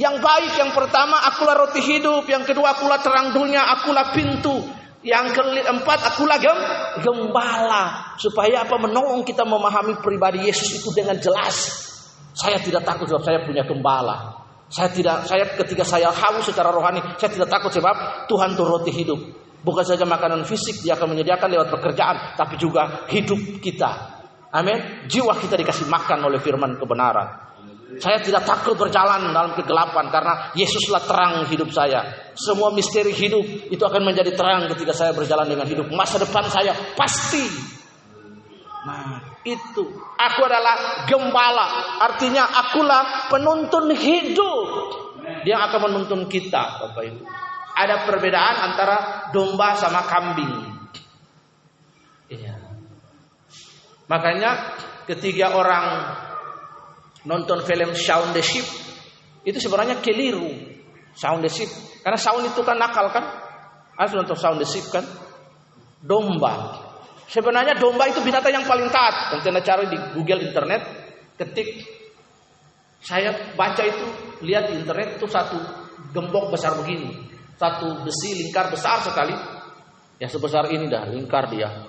yang 0.00 0.18
baik. 0.18 0.58
Yang 0.58 0.72
pertama 0.74 1.20
akulah 1.22 1.66
roti 1.66 1.80
hidup, 1.84 2.26
yang 2.26 2.42
kedua 2.42 2.74
akulah 2.74 2.98
terang 3.04 3.36
dunia, 3.36 3.62
akulah 3.62 4.10
pintu. 4.16 4.64
Yang 5.04 5.36
keempat 5.36 6.00
akulah 6.00 6.40
gem, 6.40 6.58
gembala 7.04 8.16
supaya 8.16 8.64
apa 8.64 8.80
menolong 8.80 9.20
kita 9.20 9.44
memahami 9.44 10.00
pribadi 10.00 10.48
Yesus 10.48 10.80
itu 10.80 10.88
dengan 10.96 11.20
jelas. 11.20 11.84
Saya 12.32 12.56
tidak 12.56 12.88
takut 12.88 13.04
sebab 13.06 13.20
saya 13.20 13.44
punya 13.44 13.68
gembala. 13.68 14.42
Saya 14.72 14.88
tidak 14.88 15.28
saya 15.28 15.44
ketika 15.60 15.84
saya 15.84 16.08
haus 16.08 16.48
secara 16.48 16.72
rohani, 16.72 17.04
saya 17.20 17.30
tidak 17.30 17.52
takut 17.52 17.68
sebab 17.68 18.26
Tuhan 18.32 18.56
itu 18.56 18.64
roti 18.64 18.92
hidup. 18.96 19.20
Bukan 19.60 19.84
saja 19.84 20.08
makanan 20.08 20.48
fisik 20.48 20.80
dia 20.80 20.96
akan 20.96 21.12
menyediakan 21.12 21.52
lewat 21.52 21.68
pekerjaan, 21.68 22.16
tapi 22.40 22.56
juga 22.56 23.04
hidup 23.12 23.60
kita. 23.60 24.24
Amin. 24.56 25.04
Jiwa 25.04 25.36
kita 25.36 25.60
dikasih 25.60 25.84
makan 25.84 26.32
oleh 26.32 26.40
firman 26.40 26.80
kebenaran. 26.80 27.53
Saya 27.94 28.18
tidak 28.18 28.42
takut 28.48 28.74
berjalan 28.74 29.30
dalam 29.30 29.54
kegelapan 29.54 30.10
karena 30.10 30.50
Yesuslah 30.56 31.04
terang 31.06 31.46
hidup 31.46 31.70
saya. 31.70 32.32
Semua 32.34 32.74
misteri 32.74 33.14
hidup 33.14 33.70
itu 33.70 33.82
akan 33.84 34.02
menjadi 34.02 34.34
terang 34.34 34.66
ketika 34.74 34.90
saya 34.90 35.12
berjalan 35.14 35.46
dengan 35.46 35.68
hidup. 35.68 35.86
Masa 35.94 36.18
depan 36.18 36.48
saya 36.50 36.74
pasti. 36.98 37.44
Nah, 38.84 39.40
itu. 39.46 39.84
Aku 40.16 40.40
adalah 40.44 41.06
gembala. 41.06 42.00
Artinya 42.02 42.44
akulah 42.44 43.30
penuntun 43.30 43.94
hidup. 43.94 44.66
Dia 45.46 45.56
akan 45.68 45.80
menuntun 45.88 46.26
kita, 46.28 46.84
Bapak 46.84 47.02
Ibu. 47.04 47.22
Ada 47.74 48.06
perbedaan 48.06 48.56
antara 48.70 48.96
domba 49.32 49.76
sama 49.76 50.04
kambing. 50.08 50.52
Iya. 52.28 52.54
Makanya 54.08 54.76
ketiga 55.08 55.56
orang 55.56 55.84
nonton 57.24 57.64
film 57.64 57.92
Shaun 57.96 58.32
the 58.36 58.44
Sheep 58.44 58.64
itu 59.44 59.58
sebenarnya 59.60 60.00
keliru. 60.00 60.48
Shaun 61.16 61.40
the 61.44 61.50
Sheep 61.52 61.68
karena 62.04 62.18
Shaun 62.20 62.44
itu 62.44 62.60
kan 62.64 62.76
nakal 62.76 63.08
kan? 63.12 63.24
Harus 63.96 64.12
nonton 64.16 64.36
Shaun 64.36 64.56
the 64.60 64.68
Sheep 64.68 64.88
kan? 64.92 65.04
Domba. 66.04 66.84
Sebenarnya 67.24 67.80
domba 67.80 68.04
itu 68.04 68.20
binatang 68.20 68.52
yang 68.52 68.68
paling 68.68 68.92
taat. 68.92 69.32
Nanti 69.32 69.48
anda 69.48 69.64
cari 69.64 69.88
di 69.88 69.96
Google 70.12 70.44
Internet, 70.44 70.82
ketik 71.40 71.88
saya 73.04 73.52
baca 73.52 73.82
itu 73.84 74.06
lihat 74.44 74.72
di 74.72 74.80
internet 74.80 75.20
itu 75.20 75.28
satu 75.28 75.60
gembok 76.16 76.56
besar 76.56 76.72
begini, 76.80 77.12
satu 77.60 78.00
besi 78.00 78.44
lingkar 78.44 78.72
besar 78.72 79.04
sekali. 79.04 79.36
Ya 80.16 80.28
sebesar 80.32 80.72
ini 80.72 80.88
dah 80.88 81.04
lingkar 81.12 81.52
dia. 81.52 81.84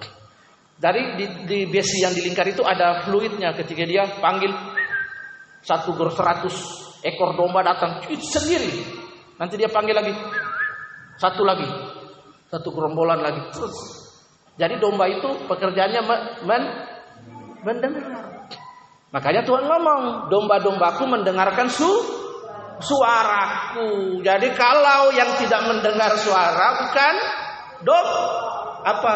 Dari 0.76 1.16
di, 1.16 1.26
di 1.48 1.60
besi 1.72 2.04
yang 2.04 2.12
dilingkar 2.12 2.52
itu 2.52 2.60
ada 2.68 3.08
fluidnya 3.08 3.56
ketika 3.56 3.88
dia 3.88 4.04
panggil 4.20 4.52
satu 5.66 5.98
gur 5.98 6.14
seratus 6.14 6.54
ekor 7.02 7.34
domba 7.34 7.66
datang 7.66 8.06
sendiri. 8.22 8.86
Nanti 9.36 9.58
dia 9.58 9.68
panggil 9.68 9.98
lagi 9.98 10.14
satu 11.18 11.42
lagi, 11.42 11.68
satu 12.54 12.70
gerombolan 12.72 13.20
lagi 13.20 13.42
terus. 13.52 13.76
Jadi 14.56 14.80
domba 14.80 15.10
itu 15.12 15.28
pekerjaannya 15.50 16.02
men, 16.48 16.64
mendengar. 17.66 18.48
Makanya 19.12 19.48
Tuhan 19.48 19.64
ngomong, 19.68 20.28
domba-dombaku 20.28 21.04
mendengarkan 21.08 21.72
su 21.72 21.88
suaraku. 22.84 24.20
Jadi 24.24 24.52
kalau 24.56 25.12
yang 25.16 25.40
tidak 25.40 25.64
mendengar 25.68 26.12
suara 26.20 26.84
bukan 26.84 27.16
dom 27.84 28.08
apa? 28.84 29.14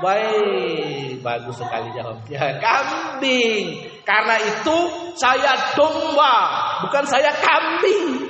Baik, 0.00 1.20
bagus 1.20 1.56
sekali 1.60 1.88
jawabnya. 1.92 2.58
Kambing. 2.58 3.64
Karena 4.02 4.36
itu 4.40 4.76
saya 5.14 5.76
domba, 5.76 6.36
bukan 6.82 7.04
saya 7.04 7.30
kambing. 7.36 8.26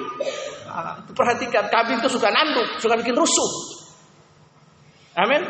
Nah, 0.67 1.03
perhatikan, 1.15 1.71
kambing 1.71 2.03
itu 2.03 2.11
suka 2.11 2.29
nanduk, 2.31 2.83
suka 2.83 2.99
bikin 2.99 3.15
rusuh. 3.15 3.51
Amin. 5.15 5.47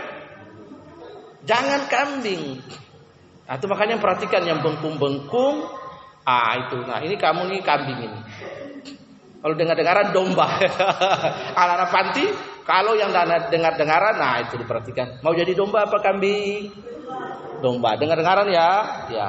Jangan 1.49 1.89
kambing. 1.89 2.61
Nah, 3.49 3.55
itu 3.59 3.67
makanya 3.67 3.97
perhatikan 3.99 4.45
yang 4.45 4.61
bengkung-bengkung. 4.61 5.67
Ah 6.21 6.53
itu, 6.69 6.85
nah 6.85 7.01
ini 7.01 7.17
kamu 7.17 7.49
nih 7.49 7.61
kambing 7.65 7.99
ini. 8.07 8.21
Kalau 9.41 9.57
dengar-dengaran 9.57 10.13
domba. 10.13 10.61
Alara 11.61 11.89
panti, 11.89 12.29
kalau 12.71 12.95
yang 12.95 13.11
dengar-dengaran, 13.51 14.15
nah 14.15 14.47
itu 14.47 14.55
diperhatikan. 14.55 15.19
Mau 15.27 15.35
jadi 15.35 15.59
domba 15.59 15.91
apa 15.91 15.99
kambing? 15.99 16.71
Domba. 17.59 17.99
Dengar-dengaran 17.99 18.47
ya, 18.47 18.71
ya. 19.11 19.29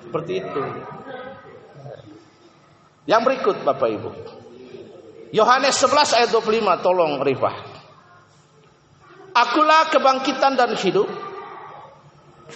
Seperti 0.00 0.40
itu. 0.40 0.62
Yang 3.04 3.20
berikut 3.20 3.56
Bapak 3.68 3.88
Ibu. 3.92 4.10
Yohanes 5.36 5.76
11 5.76 6.16
ayat 6.16 6.30
25, 6.32 6.80
tolong 6.80 7.20
Rifah. 7.20 7.56
Akulah 9.36 9.92
kebangkitan 9.92 10.56
dan 10.56 10.72
hidup. 10.80 11.04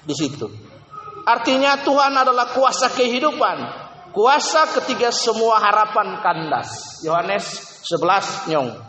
Di 0.09 0.15
situ. 0.17 0.49
Artinya 1.29 1.85
Tuhan 1.85 2.17
adalah 2.17 2.57
kuasa 2.57 2.89
kehidupan. 2.97 3.59
Kuasa 4.17 4.73
ketiga 4.73 5.13
semua 5.13 5.61
harapan 5.61 6.17
kandas. 6.25 7.05
Yohanes 7.05 7.45
11 7.85 8.49
nyong. 8.49 8.88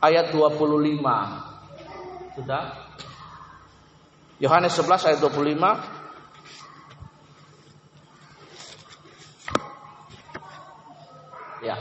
Ayat 0.00 0.32
25. 0.32 1.04
Sudah? 2.36 2.64
Yohanes 4.40 4.72
11 4.72 5.08
ayat 5.12 5.20
25. 5.20 6.00
Ya. 11.60 11.76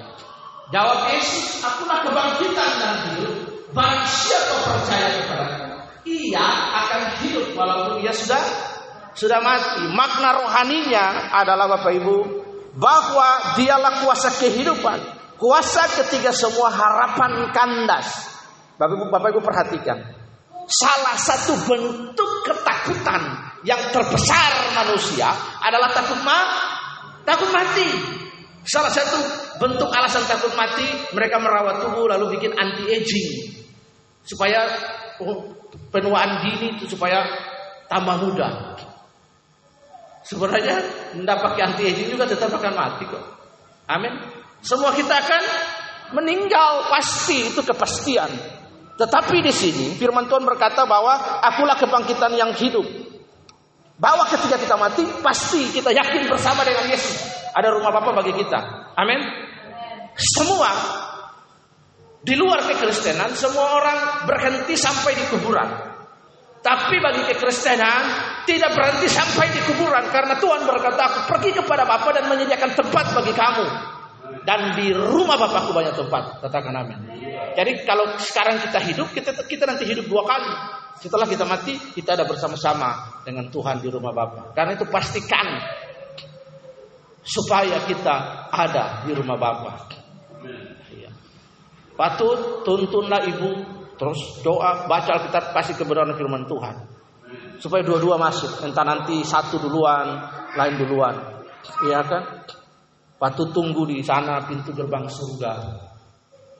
Jawab 0.70 1.00
Yesus, 1.16 1.64
akulah 1.64 2.04
kebangkitan 2.04 2.72
dan 2.78 2.96
hidup. 3.16 3.36
Barang 3.72 4.04
siapa 4.06 4.56
percaya 4.66 5.08
kepadaku, 5.24 5.66
ia 6.10 6.48
akan 6.84 7.02
hidup 7.24 7.56
walaupun 7.56 8.04
ia 8.04 8.12
sudah 8.12 8.44
sudah 9.16 9.40
mati. 9.42 9.88
Makna 9.96 10.36
rohaninya 10.36 11.32
adalah 11.34 11.66
Bapak 11.80 11.94
Ibu 11.96 12.18
bahwa 12.78 13.58
dialah 13.58 14.04
kuasa 14.06 14.30
kehidupan, 14.36 15.00
kuasa 15.39 15.88
ketiga 16.04 16.36
semua 16.36 16.69
harapan 16.69 17.49
kandas. 17.56 18.08
Bapak 18.75 18.95
Ibu, 18.95 19.06
Bapak 19.08 19.30
Ibu 19.34 19.41
perhatikan. 19.41 19.97
Salah 20.69 21.17
satu 21.17 21.58
bentuk 21.65 22.32
ketakutan 22.45 23.49
yang 23.65 23.80
terbesar 23.89 24.52
manusia 24.78 25.34
adalah 25.65 25.89
takut 25.89 26.19
ma 26.21 26.39
takut 27.25 27.49
mati. 27.49 27.89
Salah 28.69 28.93
satu 28.93 29.17
bentuk 29.58 29.89
alasan 29.89 30.30
takut 30.30 30.54
mati 30.54 30.86
mereka 31.15 31.41
merawat 31.41 31.82
tubuh 31.82 32.06
lalu 32.06 32.38
bikin 32.38 32.54
anti 32.54 32.86
aging 32.86 33.30
supaya 34.21 34.69
oh, 35.25 35.58
penuaan 35.89 36.45
dini 36.45 36.78
itu 36.78 36.93
supaya 36.93 37.25
tambah 37.89 38.30
muda. 38.30 38.78
Sebenarnya 40.21 40.78
tidak 41.17 41.38
pakai 41.41 41.62
anti 41.65 41.84
aging 41.89 42.13
juga 42.13 42.30
tetap 42.30 42.54
akan 42.54 42.73
mati 42.78 43.10
kok. 43.10 43.25
Amin. 43.89 44.38
Semua 44.60 44.91
kita 44.91 45.15
akan 45.15 45.43
meninggal 46.19 46.89
pasti 46.91 47.54
itu 47.54 47.62
kepastian. 47.63 48.30
Tetapi 49.00 49.39
di 49.39 49.54
sini 49.56 49.86
firman 49.95 50.28
Tuhan 50.28 50.43
berkata 50.43 50.84
bahwa 50.84 51.15
akulah 51.39 51.80
kebangkitan 51.80 52.36
yang 52.36 52.52
hidup. 52.52 52.84
Bahwa 54.00 54.28
ketika 54.32 54.60
kita 54.60 54.76
mati 54.80 55.04
pasti 55.24 55.72
kita 55.72 55.91
yakin 55.91 56.28
bersama 56.28 56.63
dengan 56.63 56.88
Yesus 56.88 57.19
ada 57.56 57.72
rumah 57.72 57.91
Bapa 57.95 58.12
bagi 58.15 58.36
kita. 58.36 58.91
Amin. 58.95 59.19
Semua 60.15 60.72
di 62.19 62.36
luar 62.36 62.60
kekristenan 62.67 63.32
semua 63.32 63.80
orang 63.80 64.28
berhenti 64.28 64.76
sampai 64.76 65.15
di 65.15 65.24
kuburan. 65.32 65.67
Tapi 66.60 67.00
bagi 67.00 67.24
kekristenan 67.24 68.04
tidak 68.43 68.76
berhenti 68.76 69.08
sampai 69.08 69.48
di 69.56 69.63
kuburan 69.63 70.12
karena 70.12 70.36
Tuhan 70.36 70.67
berkata, 70.67 71.02
"Aku 71.08 71.19
pergi 71.32 71.56
kepada 71.56 71.88
Bapa 71.88 72.12
dan 72.12 72.28
menyediakan 72.28 72.76
tempat 72.76 73.15
bagi 73.15 73.32
kamu." 73.32 73.99
Dan 74.50 74.74
di 74.74 74.90
rumah 74.90 75.38
Bapakku 75.38 75.78
banyak 75.78 75.94
tempat. 75.94 76.42
Katakan 76.42 76.74
amin. 76.74 76.98
Jadi 77.54 77.86
kalau 77.86 78.18
sekarang 78.18 78.58
kita 78.58 78.82
hidup, 78.82 79.14
kita 79.14 79.38
kita 79.46 79.70
nanti 79.70 79.86
hidup 79.86 80.10
dua 80.10 80.26
kali. 80.26 80.50
Setelah 80.98 81.30
kita 81.30 81.46
mati, 81.46 81.78
kita 81.78 82.18
ada 82.18 82.26
bersama-sama 82.26 83.22
dengan 83.22 83.46
Tuhan 83.54 83.78
di 83.78 83.94
rumah 83.94 84.10
Bapa. 84.10 84.50
Karena 84.58 84.74
itu 84.74 84.90
pastikan 84.90 85.46
supaya 87.22 87.78
kita 87.86 88.50
ada 88.50 89.06
di 89.06 89.14
rumah 89.14 89.38
Bapa. 89.38 89.86
Iya. 90.98 91.14
Patut 91.94 92.66
tuntunlah 92.66 93.30
ibu 93.30 93.54
terus 94.02 94.42
doa 94.42 94.90
baca 94.90 95.12
Alkitab 95.14 95.54
kasih 95.54 95.78
kebenaran 95.78 96.18
firman 96.18 96.50
Tuhan 96.50 96.88
supaya 97.60 97.84
dua-dua 97.84 98.16
masuk 98.16 98.64
entah 98.64 98.88
nanti 98.88 99.20
satu 99.28 99.60
duluan 99.60 100.24
lain 100.56 100.80
duluan 100.80 101.44
iya 101.84 102.00
kan 102.08 102.48
patut 103.20 103.52
tunggu 103.52 103.84
di 103.86 104.00
sana 104.02 104.48
pintu 104.48 104.72
gerbang 104.72 105.06
surga. 105.06 105.54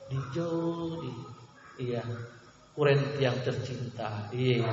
Di 0.06 0.18
jauh 0.36 1.00
di 1.00 1.10
iya. 1.88 2.04
Kuren 2.76 3.18
yang 3.18 3.34
tercinta. 3.42 4.30
Iya. 4.30 4.70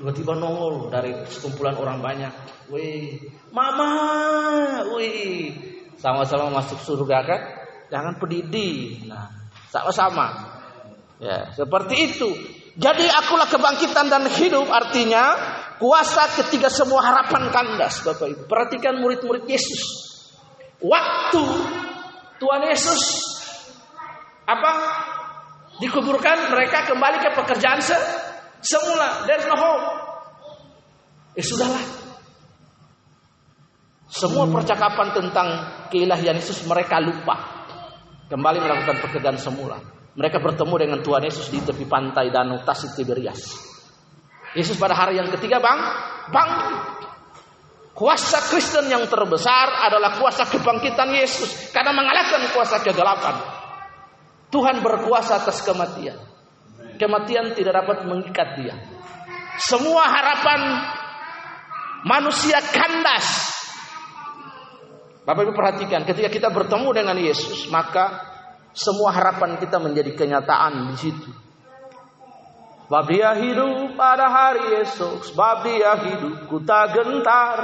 Tiba-tiba 0.00 0.34
nongol 0.34 0.90
dari 0.90 1.14
sekumpulan 1.30 1.78
orang 1.78 2.02
banyak. 2.02 2.32
Wih. 2.72 3.22
Mama. 3.54 3.92
Wih. 4.96 5.54
Sama-sama 6.00 6.50
masuk 6.50 6.82
surga 6.82 7.18
kan? 7.22 7.40
Jangan 7.92 8.18
pedidi. 8.18 9.04
Nah 9.06 9.42
sama-sama. 9.72 10.52
Ya, 11.16 11.48
seperti 11.56 12.12
itu. 12.12 12.28
Jadi 12.76 13.08
akulah 13.08 13.48
kebangkitan 13.48 14.12
dan 14.12 14.28
hidup. 14.28 14.68
Artinya 14.68 15.32
kuasa 15.80 16.28
ketiga 16.36 16.68
semua 16.68 17.00
harapan 17.00 17.48
kandas 17.48 18.04
Bapak 18.04 18.28
Ibu. 18.28 18.42
Perhatikan 18.44 19.00
murid-murid 19.00 19.48
Yesus. 19.48 20.11
Waktu 20.82 21.44
Tuhan 22.42 22.62
Yesus 22.66 23.02
apa 24.42 24.70
dikuburkan 25.78 26.50
mereka 26.50 26.90
kembali 26.90 27.22
ke 27.22 27.30
pekerjaan 27.38 27.78
se 27.78 27.94
semula. 28.62 29.26
There's 29.30 29.46
no 29.46 29.56
hope. 29.58 29.86
Eh 31.38 31.44
sudahlah. 31.46 31.82
Semua 34.12 34.44
percakapan 34.50 35.08
tentang 35.16 35.48
keilahian 35.88 36.36
Yesus 36.36 36.66
mereka 36.68 37.00
lupa. 37.00 37.64
Kembali 38.28 38.58
melakukan 38.60 39.00
pekerjaan 39.00 39.40
semula. 39.40 39.80
Mereka 40.12 40.44
bertemu 40.44 40.74
dengan 40.76 40.98
Tuhan 41.00 41.24
Yesus 41.24 41.48
di 41.48 41.64
tepi 41.64 41.88
pantai 41.88 42.28
Danau 42.28 42.60
Tasik 42.60 42.92
Tiberias. 42.92 43.40
Yesus 44.52 44.76
pada 44.76 44.92
hari 44.92 45.16
yang 45.16 45.32
ketiga 45.32 45.56
bang, 45.56 45.80
bang. 46.28 46.50
Kuasa 47.92 48.40
Kristen 48.48 48.88
yang 48.88 49.04
terbesar 49.04 49.84
adalah 49.84 50.16
kuasa 50.16 50.48
kebangkitan 50.48 51.12
Yesus 51.12 51.68
karena 51.76 51.92
mengalahkan 51.92 52.48
kuasa 52.56 52.80
kegelapan. 52.80 53.36
Tuhan 54.48 54.80
berkuasa 54.80 55.44
atas 55.44 55.60
kematian. 55.60 56.16
Kematian 56.96 57.52
tidak 57.52 57.84
dapat 57.84 58.08
mengikat 58.08 58.48
dia. 58.56 58.76
Semua 59.60 60.08
harapan 60.08 60.60
manusia 62.08 62.64
kandas. 62.72 63.52
Bapak 65.22 65.46
Ibu 65.46 65.52
perhatikan, 65.54 66.02
ketika 66.08 66.28
kita 66.32 66.48
bertemu 66.50 66.88
dengan 66.96 67.16
Yesus, 67.20 67.68
maka 67.68 68.24
semua 68.72 69.12
harapan 69.12 69.60
kita 69.60 69.76
menjadi 69.76 70.16
kenyataan 70.16 70.90
di 70.92 70.96
situ. 70.96 71.41
Sebab 72.92 73.08
dia 73.08 73.32
hidup 73.40 73.96
pada 73.96 74.28
hari 74.28 74.84
esok, 74.84 75.24
sebab 75.32 75.64
dia 75.64 75.96
hidup 75.96 76.44
ku 76.44 76.60
tak 76.60 76.92
gentar. 76.92 77.56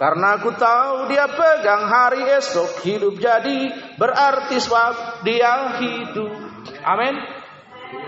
Karena 0.00 0.40
ku 0.40 0.56
tahu 0.56 1.04
dia 1.04 1.28
pegang 1.28 1.84
hari 1.84 2.24
esok, 2.40 2.80
hidup 2.80 3.20
jadi 3.20 3.76
berarti 4.00 4.56
sebab 4.56 5.20
dia 5.20 5.76
hidup. 5.84 6.32
Amin. 6.80 7.12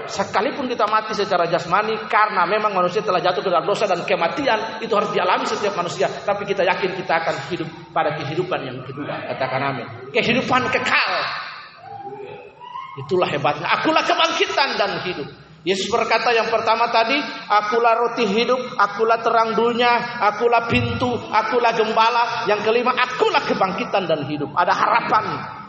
Sekalipun 0.09 0.65
kita 0.73 0.89
mati 0.89 1.13
secara 1.13 1.45
jasmani 1.45 2.09
karena 2.09 2.49
memang 2.49 2.73
manusia 2.73 3.05
telah 3.05 3.21
jatuh 3.21 3.45
ke 3.45 3.53
dalam 3.53 3.69
dosa 3.69 3.85
dan 3.85 4.09
kematian 4.09 4.81
itu 4.81 4.97
harus 4.97 5.13
dialami 5.13 5.45
setiap 5.45 5.77
manusia. 5.77 6.09
Tapi 6.09 6.49
kita 6.49 6.65
yakin 6.65 6.97
kita 6.97 7.21
akan 7.21 7.53
hidup 7.53 7.69
pada 7.93 8.17
kehidupan 8.17 8.65
yang 8.65 8.81
kedua. 8.89 9.29
Katakan 9.29 9.61
amin. 9.61 9.87
Kehidupan 10.09 10.73
kekal. 10.73 11.13
Itulah 13.05 13.29
hebatnya. 13.29 13.69
Akulah 13.77 14.09
kebangkitan 14.09 14.81
dan 14.81 15.05
hidup. 15.05 15.42
Yesus 15.63 15.87
berkata 15.95 16.35
yang 16.35 16.51
pertama 16.51 16.91
tadi, 16.91 17.15
akulah 17.47 17.95
roti 17.95 18.27
hidup, 18.27 18.59
akulah 18.75 19.23
terang 19.23 19.55
dunia, 19.55 19.95
akulah 20.19 20.67
pintu, 20.67 21.15
akulah 21.31 21.71
gembala. 21.71 22.51
Yang 22.51 22.67
kelima, 22.67 22.91
akulah 22.99 23.47
kebangkitan 23.47 24.11
dan 24.11 24.27
hidup. 24.27 24.51
Ada 24.59 24.75
harapan 24.75 25.25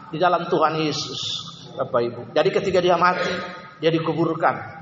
di 0.09 0.17
dalam 0.17 0.49
Tuhan 0.49 0.81
Yesus. 0.81 1.21
Bapak 1.77 2.01
Ibu. 2.09 2.21
Jadi 2.33 2.49
ketika 2.49 2.81
dia 2.81 2.97
mati, 2.97 3.29
dia 3.77 3.93
dikuburkan. 3.93 4.81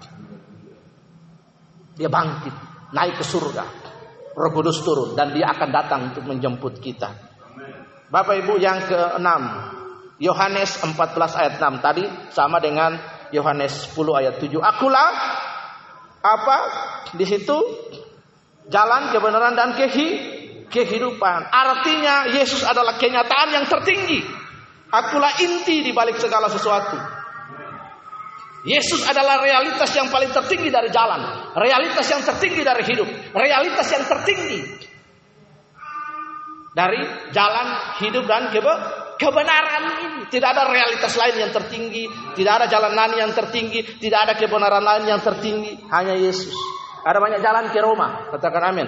Dia 1.99 2.07
bangkit, 2.07 2.55
naik 2.95 3.19
ke 3.19 3.25
surga. 3.27 3.65
Roh 4.31 4.51
Kudus 4.55 4.79
turun 4.79 5.11
dan 5.11 5.35
dia 5.35 5.51
akan 5.51 5.69
datang 5.75 5.99
untuk 6.15 6.23
menjemput 6.23 6.79
kita. 6.79 7.11
Bapak 8.07 8.47
Ibu 8.47 8.55
yang 8.63 8.79
keenam, 8.87 9.43
Yohanes 10.23 10.79
14 10.79 10.95
ayat 11.35 11.53
6 11.59 11.83
tadi 11.83 12.03
sama 12.31 12.63
dengan 12.63 12.95
Yohanes 13.31 13.91
10 13.91 14.19
ayat 14.19 14.35
7. 14.39 14.59
Akulah 14.59 15.09
apa? 16.21 16.57
Di 17.15 17.25
situ 17.27 17.57
jalan 18.69 19.11
kebenaran 19.11 19.57
dan 19.57 19.73
kehi, 19.75 20.07
kehidupan. 20.69 21.39
Artinya 21.49 22.29
Yesus 22.31 22.61
adalah 22.63 22.95
kenyataan 22.95 23.49
yang 23.55 23.65
tertinggi. 23.67 24.21
Akulah 24.91 25.31
inti 25.39 25.83
di 25.83 25.91
balik 25.95 26.19
segala 26.19 26.51
sesuatu. 26.51 26.99
Yesus 28.61 29.01
adalah 29.09 29.41
realitas 29.41 29.89
yang 29.97 30.13
paling 30.13 30.29
tertinggi 30.29 30.69
dari 30.69 30.93
jalan, 30.93 31.49
realitas 31.57 32.05
yang 32.05 32.21
tertinggi 32.21 32.61
dari 32.61 32.85
hidup, 32.85 33.09
realitas 33.33 33.89
yang 33.89 34.05
tertinggi 34.05 34.61
dari 36.77 37.01
jalan 37.33 37.67
hidup 37.99 38.23
dan 38.29 38.53
kebenaran 38.53 39.00
ini. 39.29 40.21
Tidak 40.31 40.49
ada 40.49 40.65
realitas 40.71 41.13
lain 41.13 41.35
yang 41.37 41.51
tertinggi, 41.51 42.07
tidak 42.33 42.53
ada 42.63 42.65
jalan 42.71 42.95
lain 42.95 43.13
yang 43.19 43.31
tertinggi, 43.35 43.99
tidak 43.99 44.19
ada 44.25 44.33
kebenaran 44.39 44.81
lain 44.81 45.03
yang 45.05 45.21
tertinggi, 45.21 45.77
hanya 45.91 46.15
Yesus. 46.17 46.55
Ada 47.05 47.17
banyak 47.17 47.41
jalan 47.41 47.65
ke 47.69 47.79
Roma, 47.81 48.29
katakan 48.31 48.63
amin. 48.73 48.87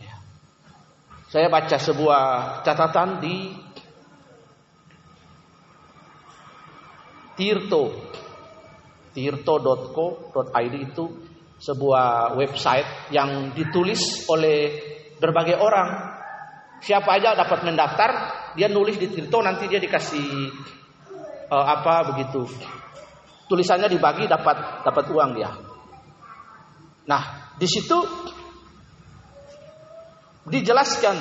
Ya. 0.00 0.16
Saya 1.28 1.46
baca 1.52 1.76
sebuah 1.76 2.22
catatan 2.64 3.20
di 3.20 3.36
Tirto. 7.36 7.84
Tirto.co.id 9.12 10.74
itu 10.76 11.04
sebuah 11.56 12.36
website 12.36 13.12
yang 13.12 13.52
ditulis 13.56 14.28
oleh 14.28 14.76
berbagai 15.16 15.56
orang. 15.56 16.16
Siapa 16.84 17.16
aja 17.16 17.32
dapat 17.32 17.64
mendaftar, 17.64 18.10
dia 18.56 18.72
nulis 18.72 18.96
di 18.96 19.12
Tirto 19.12 19.44
nanti 19.44 19.68
dia 19.68 19.76
dikasih 19.76 20.26
uh, 21.52 21.66
apa 21.68 22.16
begitu. 22.16 22.48
Tulisannya 23.46 23.86
dibagi 23.86 24.26
dapat 24.26 24.82
dapat 24.82 25.04
uang 25.12 25.30
dia. 25.36 25.52
Nah, 27.06 27.54
di 27.54 27.68
situ 27.70 27.98
dijelaskan 30.50 31.16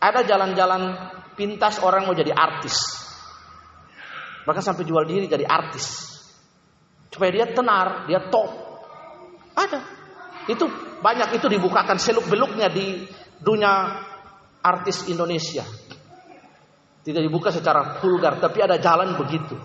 ada 0.00 0.20
jalan-jalan 0.24 0.82
pintas 1.38 1.80
orang 1.80 2.04
mau 2.04 2.12
jadi 2.12 2.34
artis. 2.36 2.76
Bahkan 4.44 4.64
sampai 4.64 4.84
jual 4.84 5.08
diri 5.08 5.24
jadi 5.24 5.48
artis. 5.48 6.10
Supaya 7.08 7.30
dia 7.32 7.46
tenar, 7.48 8.04
dia 8.04 8.28
top. 8.28 8.50
Ada. 9.56 9.80
Itu 10.48 10.68
banyak 11.00 11.36
itu 11.40 11.46
dibukakan 11.48 11.96
seluk-beluknya 11.96 12.68
di 12.72 13.04
dunia 13.40 14.04
artis 14.60 15.08
Indonesia. 15.08 15.64
Tidak 17.00 17.22
dibuka 17.24 17.48
secara 17.48 17.96
vulgar, 17.98 18.36
tapi 18.36 18.60
ada 18.60 18.76
jalan 18.76 19.16
begitu. 19.16 19.56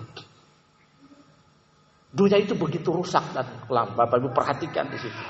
Dunia 2.15 2.39
itu 2.39 2.55
begitu 2.55 2.95
rusak 2.95 3.35
dan 3.35 3.67
kelam. 3.67 3.91
Bapak 3.91 4.23
Ibu 4.23 4.31
perhatikan 4.31 4.87
di 4.87 4.97
situ. 4.97 5.23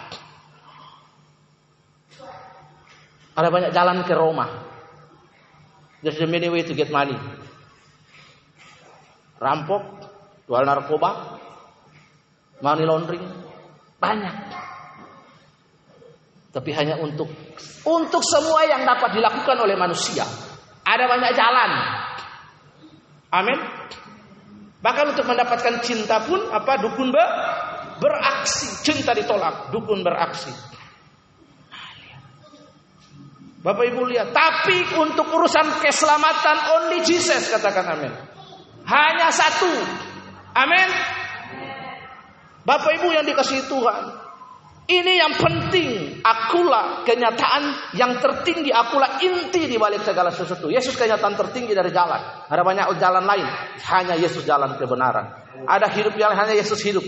Ada 3.36 3.50
banyak 3.50 3.72
jalan 3.74 4.06
ke 4.06 4.14
Roma. 4.14 4.48
There's 6.06 6.22
a 6.22 6.30
many 6.30 6.48
way 6.54 6.62
to 6.62 6.78
get 6.78 6.94
money 6.94 7.18
rampok, 9.40 9.84
jual 10.48 10.64
narkoba, 10.64 11.40
money 12.64 12.86
laundering, 12.88 13.26
banyak. 14.00 14.36
Tapi 16.56 16.72
hanya 16.72 16.96
untuk 17.04 17.28
untuk 17.84 18.24
semua 18.24 18.64
yang 18.64 18.88
dapat 18.88 19.20
dilakukan 19.20 19.58
oleh 19.60 19.76
manusia. 19.76 20.24
Ada 20.86 21.04
banyak 21.10 21.32
jalan. 21.34 21.72
Amin. 23.34 23.60
Bahkan 24.86 25.06
untuk 25.18 25.26
mendapatkan 25.26 25.82
cinta 25.82 26.22
pun 26.22 26.38
apa 26.54 26.78
dukun 26.78 27.10
ber, 27.10 27.26
beraksi, 27.98 28.70
cinta 28.86 29.18
ditolak, 29.18 29.74
dukun 29.74 30.06
beraksi. 30.06 30.54
Bapak 33.66 33.82
Ibu 33.82 34.06
lihat, 34.14 34.30
tapi 34.30 34.94
untuk 34.94 35.26
urusan 35.26 35.82
keselamatan 35.82 36.58
only 36.78 37.02
Jesus 37.02 37.50
katakan 37.50 37.98
amin. 37.98 38.14
Hanya 38.86 39.34
satu. 39.34 39.74
Amin. 40.54 40.90
Bapak 42.62 43.02
Ibu 43.02 43.10
yang 43.10 43.26
dikasih 43.26 43.66
Tuhan. 43.66 44.25
Ini 44.86 45.14
yang 45.18 45.34
penting. 45.42 46.22
Akulah 46.22 47.02
kenyataan 47.02 47.94
yang 47.98 48.22
tertinggi. 48.22 48.70
Akulah 48.70 49.18
inti 49.18 49.66
di 49.66 49.82
balik 49.82 50.06
segala 50.06 50.30
sesuatu. 50.30 50.70
Yesus 50.70 50.94
kenyataan 50.94 51.34
tertinggi 51.34 51.74
dari 51.74 51.90
jalan. 51.90 52.46
Ada 52.46 52.62
banyak 52.62 52.86
jalan 53.02 53.26
lain. 53.26 53.48
Hanya 53.82 54.14
Yesus 54.14 54.46
jalan 54.46 54.78
kebenaran. 54.78 55.42
Ada 55.66 55.90
hidup 55.90 56.14
yang 56.14 56.38
hanya 56.38 56.54
Yesus 56.54 56.78
hidup. 56.86 57.02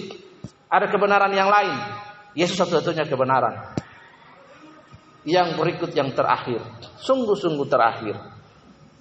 Ada 0.73 0.89
kebenaran 0.89 1.29
yang 1.37 1.53
lain. 1.53 1.77
Yesus 2.33 2.57
satu-satunya 2.57 3.05
kebenaran. 3.05 3.77
Yang 5.21 5.61
berikut 5.61 5.93
yang 5.93 6.17
terakhir. 6.17 6.65
Sungguh-sungguh 6.97 7.67
terakhir. 7.69 8.17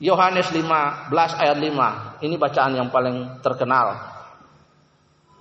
Yohanes 0.04 0.52
15 0.52 1.08
ayat 1.40 1.56
5. 1.56 2.20
Ini 2.20 2.34
bacaan 2.36 2.76
yang 2.76 2.92
paling 2.92 3.40
terkenal. 3.40 4.15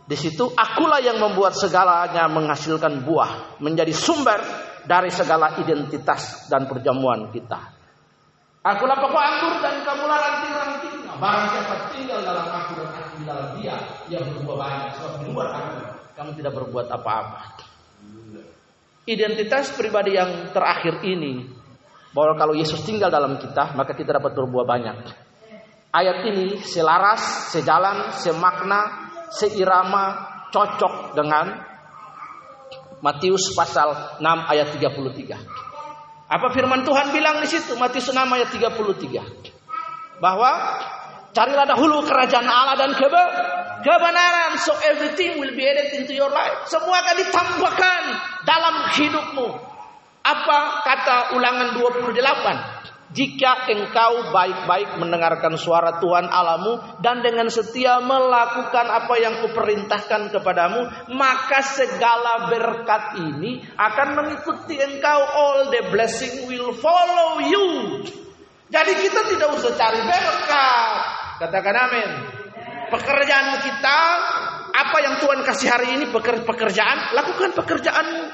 Di 0.05 0.13
situ 0.13 0.53
akulah 0.53 1.01
yang 1.01 1.17
membuat 1.17 1.57
segalanya 1.57 2.29
menghasilkan 2.29 3.01
buah, 3.01 3.57
menjadi 3.57 3.89
sumber 3.89 4.37
dari 4.85 5.09
segala 5.09 5.57
identitas 5.57 6.45
dan 6.45 6.69
perjamuan 6.69 7.33
kita. 7.33 7.73
Akulah 8.61 8.97
pokok 8.97 9.21
anggur 9.21 9.53
dan 9.65 9.81
kamulah 9.81 10.17
ranting-rantingnya. 10.21 11.13
Barang 11.17 11.45
siapa 11.53 11.75
tinggal 11.93 12.21
dalam 12.21 12.45
aku 12.49 12.71
dan 12.81 12.89
aku 12.93 13.13
di 13.17 13.23
dalam 13.25 13.47
dia, 13.57 13.77
yang 14.09 14.25
berbuah 14.29 14.57
banyak. 14.57 14.89
Sebab 14.93 15.11
di 15.21 15.25
luar 15.33 15.49
aku, 15.53 15.73
kamu 16.17 16.31
tidak 16.37 16.53
berbuat 16.53 16.87
apa-apa. 16.89 17.41
Identitas 19.05 19.69
pribadi 19.73 20.17
yang 20.17 20.49
terakhir 20.49 21.01
ini 21.05 21.45
bahwa 22.09 22.33
kalau 22.37 22.53
Yesus 22.57 22.81
tinggal 22.81 23.13
dalam 23.13 23.37
kita, 23.37 23.77
maka 23.77 23.93
kita 23.93 24.17
dapat 24.17 24.33
berbuah 24.33 24.65
banyak. 24.65 24.97
Ayat 25.93 26.25
ini 26.29 26.57
selaras, 26.65 27.53
sejalan, 27.53 28.09
semakna, 28.17 29.13
seirama, 29.35 30.35
cocok 30.55 31.19
dengan 31.19 31.51
Matius 33.03 33.51
pasal 33.53 34.17
6 34.17 34.23
ayat 34.23 34.71
33. 34.73 35.35
Apa 36.25 36.47
firman 36.49 36.81
Tuhan 36.81 37.13
bilang 37.13 37.37
di 37.43 37.47
situ? 37.51 37.77
Matius 37.77 38.09
6 38.09 38.17
ayat 38.17 38.49
33. 38.49 40.17
Bahwa 40.17 40.51
carilah 41.35 41.67
dahulu 41.67 42.01
kerajaan 42.07 42.47
Allah 42.47 42.79
dan 42.79 42.95
kebe 42.95 43.23
kebenaran 43.85 44.57
so 44.57 44.73
everything 44.89 45.37
will 45.37 45.53
be 45.53 45.61
added 45.67 45.93
into 45.93 46.15
your 46.17 46.31
life. 46.31 46.65
Semua 46.65 47.03
akan 47.03 47.15
ditambahkan 47.21 48.01
dalam 48.47 48.75
hidupmu. 48.97 49.47
Apa 50.25 50.59
kata 50.81 51.37
ulangan 51.37 51.77
28? 51.77 52.74
Jika 53.13 53.69
engkau 53.69 54.33
baik-baik 54.33 54.97
mendengarkan 54.97 55.61
suara 55.61 56.01
Tuhan 56.01 56.25
alamu 56.25 56.81
dan 57.05 57.21
dengan 57.21 57.45
setia 57.53 58.01
melakukan 58.01 58.89
apa 58.89 59.13
yang 59.21 59.45
kuperintahkan 59.45 60.33
kepadamu, 60.33 61.13
maka 61.13 61.61
segala 61.61 62.49
berkat 62.49 63.21
ini 63.21 63.61
akan 63.77 64.07
mengikuti 64.17 64.81
engkau. 64.81 65.21
All 65.21 65.69
the 65.69 65.93
blessing 65.93 66.49
will 66.49 66.73
follow 66.73 67.45
you. 67.45 67.65
Jadi 68.73 68.93
kita 68.97 69.21
tidak 69.29 69.53
usah 69.53 69.77
cari 69.77 70.01
berkat. 70.01 70.91
Katakan 71.45 71.75
amin. 71.77 72.09
Pekerjaan 72.89 73.61
kita, 73.61 73.99
apa 74.73 74.97
yang 75.05 75.15
Tuhan 75.21 75.39
kasih 75.45 75.69
hari 75.69 75.87
ini 75.93 76.05
pekerjaan, 76.41 77.13
lakukan 77.13 77.53
pekerjaanmu. 77.53 78.25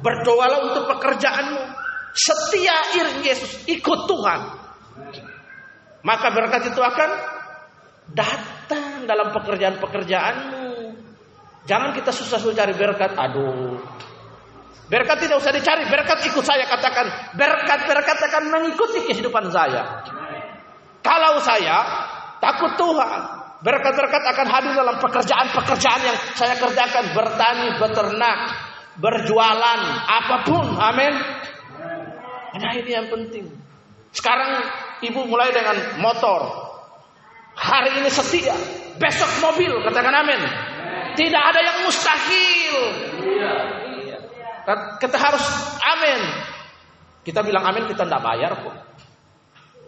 Berdoalah 0.00 0.60
untuk 0.72 0.88
pekerjaanmu. 0.96 1.81
Setia 2.12 2.76
Yesus, 3.24 3.64
ikut 3.64 4.00
Tuhan. 4.04 4.40
Maka 6.02 6.28
berkat 6.34 6.68
itu 6.68 6.80
akan 6.82 7.10
datang 8.12 9.08
dalam 9.08 9.32
pekerjaan-pekerjaanmu. 9.32 10.92
Jangan 11.64 11.94
kita 11.94 12.10
susah-susah 12.10 12.58
cari 12.58 12.74
berkat. 12.74 13.14
Aduh. 13.14 13.78
Berkat 14.90 15.24
tidak 15.24 15.40
usah 15.40 15.54
dicari. 15.54 15.86
Berkat 15.86 16.20
ikut 16.26 16.44
saya 16.44 16.66
katakan. 16.66 17.32
Berkat-berkat 17.38 18.18
akan 18.28 18.42
mengikuti 18.50 19.06
kehidupan 19.08 19.48
saya. 19.48 20.02
Kalau 21.00 21.38
saya 21.40 21.78
takut 22.42 22.74
Tuhan. 22.76 23.20
Berkat-berkat 23.62 24.22
akan 24.26 24.46
hadir 24.50 24.72
dalam 24.74 24.98
pekerjaan-pekerjaan 24.98 26.00
yang 26.02 26.18
saya 26.34 26.58
kerjakan. 26.58 27.14
Bertani, 27.14 27.78
beternak, 27.78 28.38
berjualan, 28.98 29.80
apa 30.02 30.36
pun. 30.42 30.66
Amin. 30.82 31.14
Nah 32.52 32.72
ini 32.76 32.90
yang 32.92 33.08
penting. 33.08 33.48
Sekarang 34.12 34.60
ibu 35.00 35.24
mulai 35.24 35.52
dengan 35.56 35.76
motor. 36.04 36.68
Hari 37.56 38.04
ini 38.04 38.10
setia. 38.12 38.52
Besok 39.00 39.30
mobil. 39.40 39.72
Katakan 39.88 40.12
amin. 40.12 40.40
Tidak 41.16 41.42
ada 41.42 41.60
yang 41.60 41.76
mustahil. 41.88 42.76
Kita 45.00 45.16
harus 45.16 45.44
amin. 45.80 46.20
Kita 47.24 47.40
bilang 47.40 47.64
amin 47.64 47.88
kita 47.88 48.04
tidak 48.04 48.20
bayar 48.20 48.52
kok. 48.60 48.76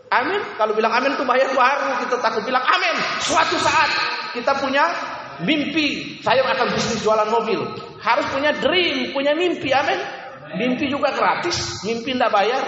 Amin. 0.09 0.41
Kalau 0.57 0.73
bilang 0.73 0.93
amin 0.97 1.21
itu 1.21 1.25
bayar 1.29 1.53
baru. 1.53 2.01
Kita 2.09 2.17
takut 2.25 2.49
bilang 2.49 2.65
amin. 2.65 2.97
Suatu 3.21 3.61
saat 3.61 3.91
kita 4.33 4.57
punya 4.57 4.89
mimpi. 5.45 6.21
Saya 6.25 6.49
akan 6.49 6.73
bisnis 6.73 7.05
jualan 7.05 7.29
mobil. 7.29 7.61
Harus 8.01 8.25
punya 8.33 8.57
dream, 8.57 9.13
punya 9.13 9.37
mimpi. 9.37 9.69
Amin. 9.73 10.24
Mimpi 10.57 10.91
juga 10.91 11.15
gratis. 11.15 11.83
Mimpi 11.83 12.15
tidak 12.15 12.31
bayar. 12.31 12.63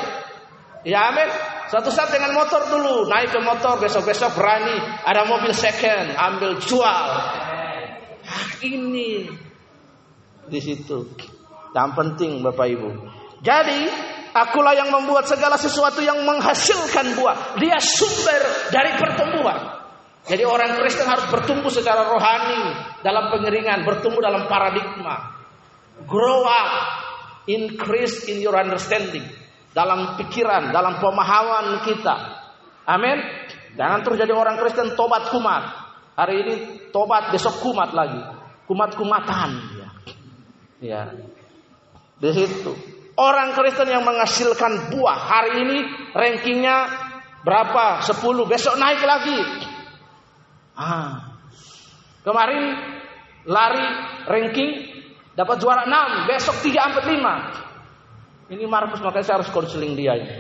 Ya 0.87 1.11
amin. 1.11 1.29
Suatu 1.67 1.91
saat 1.91 2.15
dengan 2.15 2.35
motor 2.35 2.67
dulu. 2.71 3.11
Naik 3.11 3.35
ke 3.35 3.41
motor. 3.43 3.79
Besok-besok 3.83 4.39
berani. 4.39 4.77
Ada 5.03 5.27
mobil 5.27 5.51
second. 5.55 6.15
Ambil 6.15 6.59
jual 6.63 7.07
ini 8.63 9.29
di 10.47 10.61
situ. 10.63 10.99
Yang 11.75 11.91
penting 11.93 12.41
Bapak 12.41 12.67
Ibu. 12.73 12.91
Jadi 13.45 13.81
akulah 14.33 14.73
yang 14.73 14.89
membuat 14.89 15.29
segala 15.29 15.61
sesuatu 15.61 16.01
yang 16.01 16.25
menghasilkan 16.25 17.19
buah. 17.19 17.61
Dia 17.61 17.77
sumber 17.83 18.73
dari 18.73 18.97
pertumbuhan. 18.97 19.85
Jadi 20.27 20.43
orang 20.43 20.75
Kristen 20.83 21.07
harus 21.07 21.31
bertumbuh 21.31 21.71
secara 21.71 22.11
rohani 22.11 22.75
dalam 23.07 23.31
pengeringan, 23.31 23.87
bertumbuh 23.87 24.19
dalam 24.19 24.51
paradigma. 24.51 25.39
Grow 26.03 26.43
up, 26.43 26.71
increase 27.47 28.27
in 28.31 28.43
your 28.43 28.55
understanding. 28.55 29.25
Dalam 29.73 30.17
pikiran, 30.21 30.73
dalam 30.73 30.99
pemahaman 31.03 31.83
kita. 31.85 32.17
Amin. 32.87 33.19
Jangan 33.77 34.01
terus 34.07 34.17
jadi 34.21 34.33
orang 34.33 34.57
Kristen 34.57 34.97
tobat 34.97 35.29
kumat. 35.29 35.65
Hari 36.17 36.35
ini 36.43 36.55
tobat, 36.95 37.29
besok 37.29 37.61
kumat 37.61 37.93
lagi 37.93 38.37
kumat-kumatan 38.67 39.51
ya. 39.79 39.89
Ya. 40.83 41.03
Di 42.21 42.31
situ. 42.35 42.75
Orang 43.17 43.57
Kristen 43.57 43.89
yang 43.89 44.05
menghasilkan 44.05 44.93
buah 44.93 45.17
hari 45.17 45.53
ini 45.65 45.79
rankingnya 46.13 46.77
berapa? 47.41 48.05
10, 48.05 48.13
besok 48.45 48.77
naik 48.77 49.01
lagi. 49.01 49.41
Ah. 50.77 51.41
Kemarin 52.21 52.77
lari 53.49 53.87
ranking 54.29 54.96
dapat 55.37 55.57
juara 55.61 55.85
6, 55.85 56.27
besok 56.33 56.57
3 56.65 56.97
4 56.97 57.07
5. 58.49 58.57
Ini 58.57 58.65
Markus 58.65 59.03
makanya 59.05 59.27
saya 59.27 59.37
harus 59.43 59.51
konseling 59.53 59.95
dia 59.95 60.17
ini. 60.17 60.33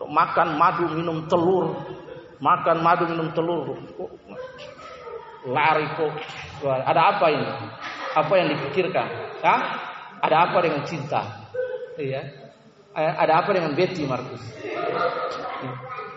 Makan 0.00 0.58
madu, 0.58 0.90
minum 0.90 1.30
telur, 1.30 1.78
makan 2.42 2.82
madu, 2.82 3.06
minum 3.06 3.30
telur. 3.30 3.78
Lari 5.46 5.86
kok 5.96 6.12
ada 6.68 7.16
apa 7.16 7.26
ini? 7.32 7.48
Apa 8.10 8.32
yang 8.36 8.48
dipikirkan? 8.52 9.06
Hah? 9.40 9.60
Ada 10.20 10.50
apa 10.50 10.58
dengan 10.60 10.82
cinta? 10.84 11.22
Iya. 11.96 12.26
Ada 12.92 13.44
apa 13.44 13.54
dengan 13.54 13.72
Betty 13.72 14.04
Markus? 14.04 14.42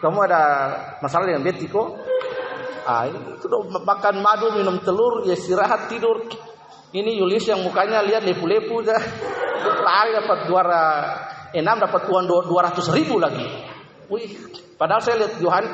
Kamu 0.01 0.19
ada 0.25 0.41
masalah 0.99 1.29
dengan 1.29 1.45
Betty 1.45 1.69
kok? 1.69 2.01
Ah, 2.83 3.07
itu 3.07 3.47
makan 3.79 4.19
madu, 4.19 4.51
minum 4.59 4.75
telur, 4.83 5.23
ya 5.23 5.39
istirahat, 5.39 5.87
tidur. 5.87 6.27
Ini 6.93 7.11
Yulis 7.17 7.49
yang 7.49 7.65
mukanya 7.65 8.05
lihat 8.05 8.21
lepu-lepu 8.21 8.85
dah. 8.85 9.01
Lari 9.81 10.13
dapat 10.13 10.39
juara 10.45 10.85
enam 11.57 11.81
dapat 11.81 12.05
uang 12.05 12.25
dua 12.29 12.69
ratus 12.69 12.93
ribu 12.93 13.17
lagi. 13.17 13.41
Wih, 14.13 14.29
padahal 14.77 15.01
saya 15.01 15.25
lihat 15.25 15.41
Yohan 15.41 15.65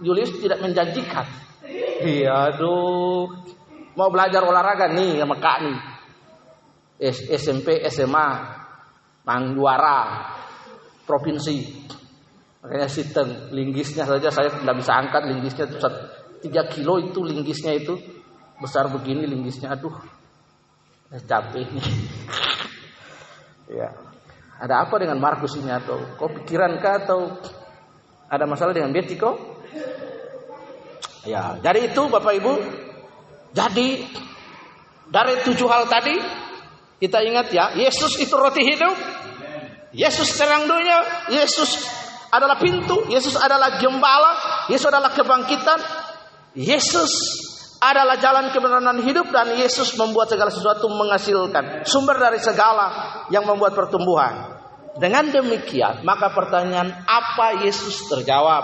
Yulis 0.00 0.32
tidak 0.40 0.64
menjanjikan. 0.64 1.28
Iya, 2.02 2.56
aduh. 2.56 3.28
Mau 3.92 4.08
belajar 4.08 4.40
olahraga 4.40 4.88
nih 4.88 5.20
sama 5.20 5.36
Kak 5.36 5.58
nih. 5.60 5.78
SMP, 7.36 7.84
SMA, 7.92 8.28
Mang 9.28 9.54
juara 9.54 10.32
provinsi. 11.04 11.84
Makanya 12.62 12.88
siteng 12.88 13.52
linggisnya 13.52 14.06
saja 14.06 14.30
saya 14.30 14.50
tidak 14.54 14.76
bisa 14.80 14.92
angkat 14.94 15.22
linggisnya 15.26 15.66
itu 15.66 15.76
tiga 16.46 16.62
kilo 16.70 16.98
itu 16.98 17.18
linggisnya 17.22 17.74
itu 17.74 17.98
besar 18.62 18.86
begini 18.86 19.26
linggisnya 19.26 19.74
aduh 19.74 19.94
capek 21.20 21.66
nih 21.68 21.86
ya. 23.68 23.88
Ada 24.62 24.86
apa 24.86 24.94
dengan 25.02 25.18
Markus 25.18 25.58
ini? 25.58 25.68
Atau 25.74 25.98
kau 26.16 26.30
pikiran 26.30 26.78
kah? 26.78 27.02
Atau 27.02 27.34
ada 28.30 28.44
masalah 28.48 28.72
dengan 28.72 28.94
Betty 28.94 29.18
kok 29.18 29.36
ya 31.28 31.58
dari 31.60 31.90
itu 31.90 32.02
Bapak 32.08 32.32
Ibu. 32.38 32.54
Jadi 33.52 33.88
dari 35.12 35.34
tujuh 35.44 35.68
hal 35.68 35.84
tadi 35.90 36.16
kita 37.02 37.18
ingat 37.26 37.50
ya, 37.50 37.74
Yesus 37.74 38.14
itu 38.22 38.32
roti 38.38 38.62
hidup. 38.62 38.94
Yesus 39.92 40.38
terang 40.38 40.64
dunia, 40.64 41.28
Yesus 41.28 41.84
adalah 42.32 42.56
pintu, 42.56 43.10
Yesus 43.12 43.36
adalah 43.36 43.76
gembala, 43.76 44.64
Yesus 44.72 44.88
adalah 44.88 45.12
kebangkitan. 45.12 45.82
Yesus 46.56 47.12
adalah 47.82 48.14
jalan 48.22 48.54
kebenaran 48.54 49.02
hidup 49.02 49.34
dan 49.34 49.58
Yesus 49.58 49.98
membuat 49.98 50.30
segala 50.30 50.54
sesuatu 50.54 50.86
menghasilkan 50.86 51.82
sumber 51.82 52.14
dari 52.14 52.38
segala 52.38 53.18
yang 53.34 53.42
membuat 53.42 53.74
pertumbuhan. 53.74 54.54
Dengan 54.94 55.26
demikian, 55.34 56.06
maka 56.06 56.30
pertanyaan 56.30 57.02
apa 57.02 57.66
Yesus 57.66 58.06
terjawab? 58.06 58.62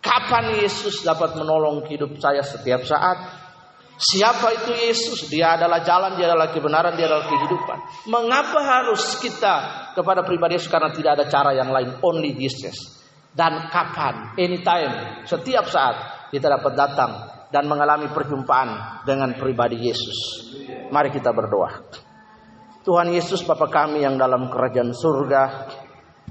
Kapan 0.00 0.64
Yesus 0.64 1.04
dapat 1.04 1.36
menolong 1.36 1.84
hidup 1.84 2.16
saya 2.16 2.40
setiap 2.40 2.88
saat? 2.88 3.44
Siapa 4.00 4.64
itu 4.64 4.72
Yesus? 4.72 5.28
Dia 5.28 5.60
adalah 5.60 5.84
jalan, 5.84 6.16
dia 6.16 6.32
adalah 6.32 6.50
kebenaran, 6.50 6.96
dia 6.96 7.04
adalah 7.04 7.28
kehidupan. 7.28 7.78
Mengapa 8.08 8.64
harus 8.64 9.20
kita 9.20 9.90
kepada 9.92 10.24
pribadi 10.24 10.56
Yesus? 10.56 10.72
Karena 10.72 10.88
tidak 10.88 11.20
ada 11.20 11.24
cara 11.28 11.52
yang 11.52 11.68
lain. 11.68 12.00
Only 12.00 12.32
Jesus. 12.38 13.02
Dan 13.34 13.68
kapan? 13.68 14.38
Anytime. 14.38 15.26
Setiap 15.26 15.66
saat 15.68 15.96
kita 16.30 16.46
dapat 16.48 16.72
datang 16.78 17.33
dan 17.54 17.70
mengalami 17.70 18.10
perjumpaan 18.10 19.06
dengan 19.06 19.38
pribadi 19.38 19.78
Yesus. 19.78 20.50
Mari 20.90 21.14
kita 21.14 21.30
berdoa. 21.30 21.70
Tuhan 22.82 23.14
Yesus 23.14 23.46
Bapa 23.46 23.70
kami 23.70 24.02
yang 24.02 24.18
dalam 24.18 24.50
kerajaan 24.50 24.90
surga. 24.90 25.42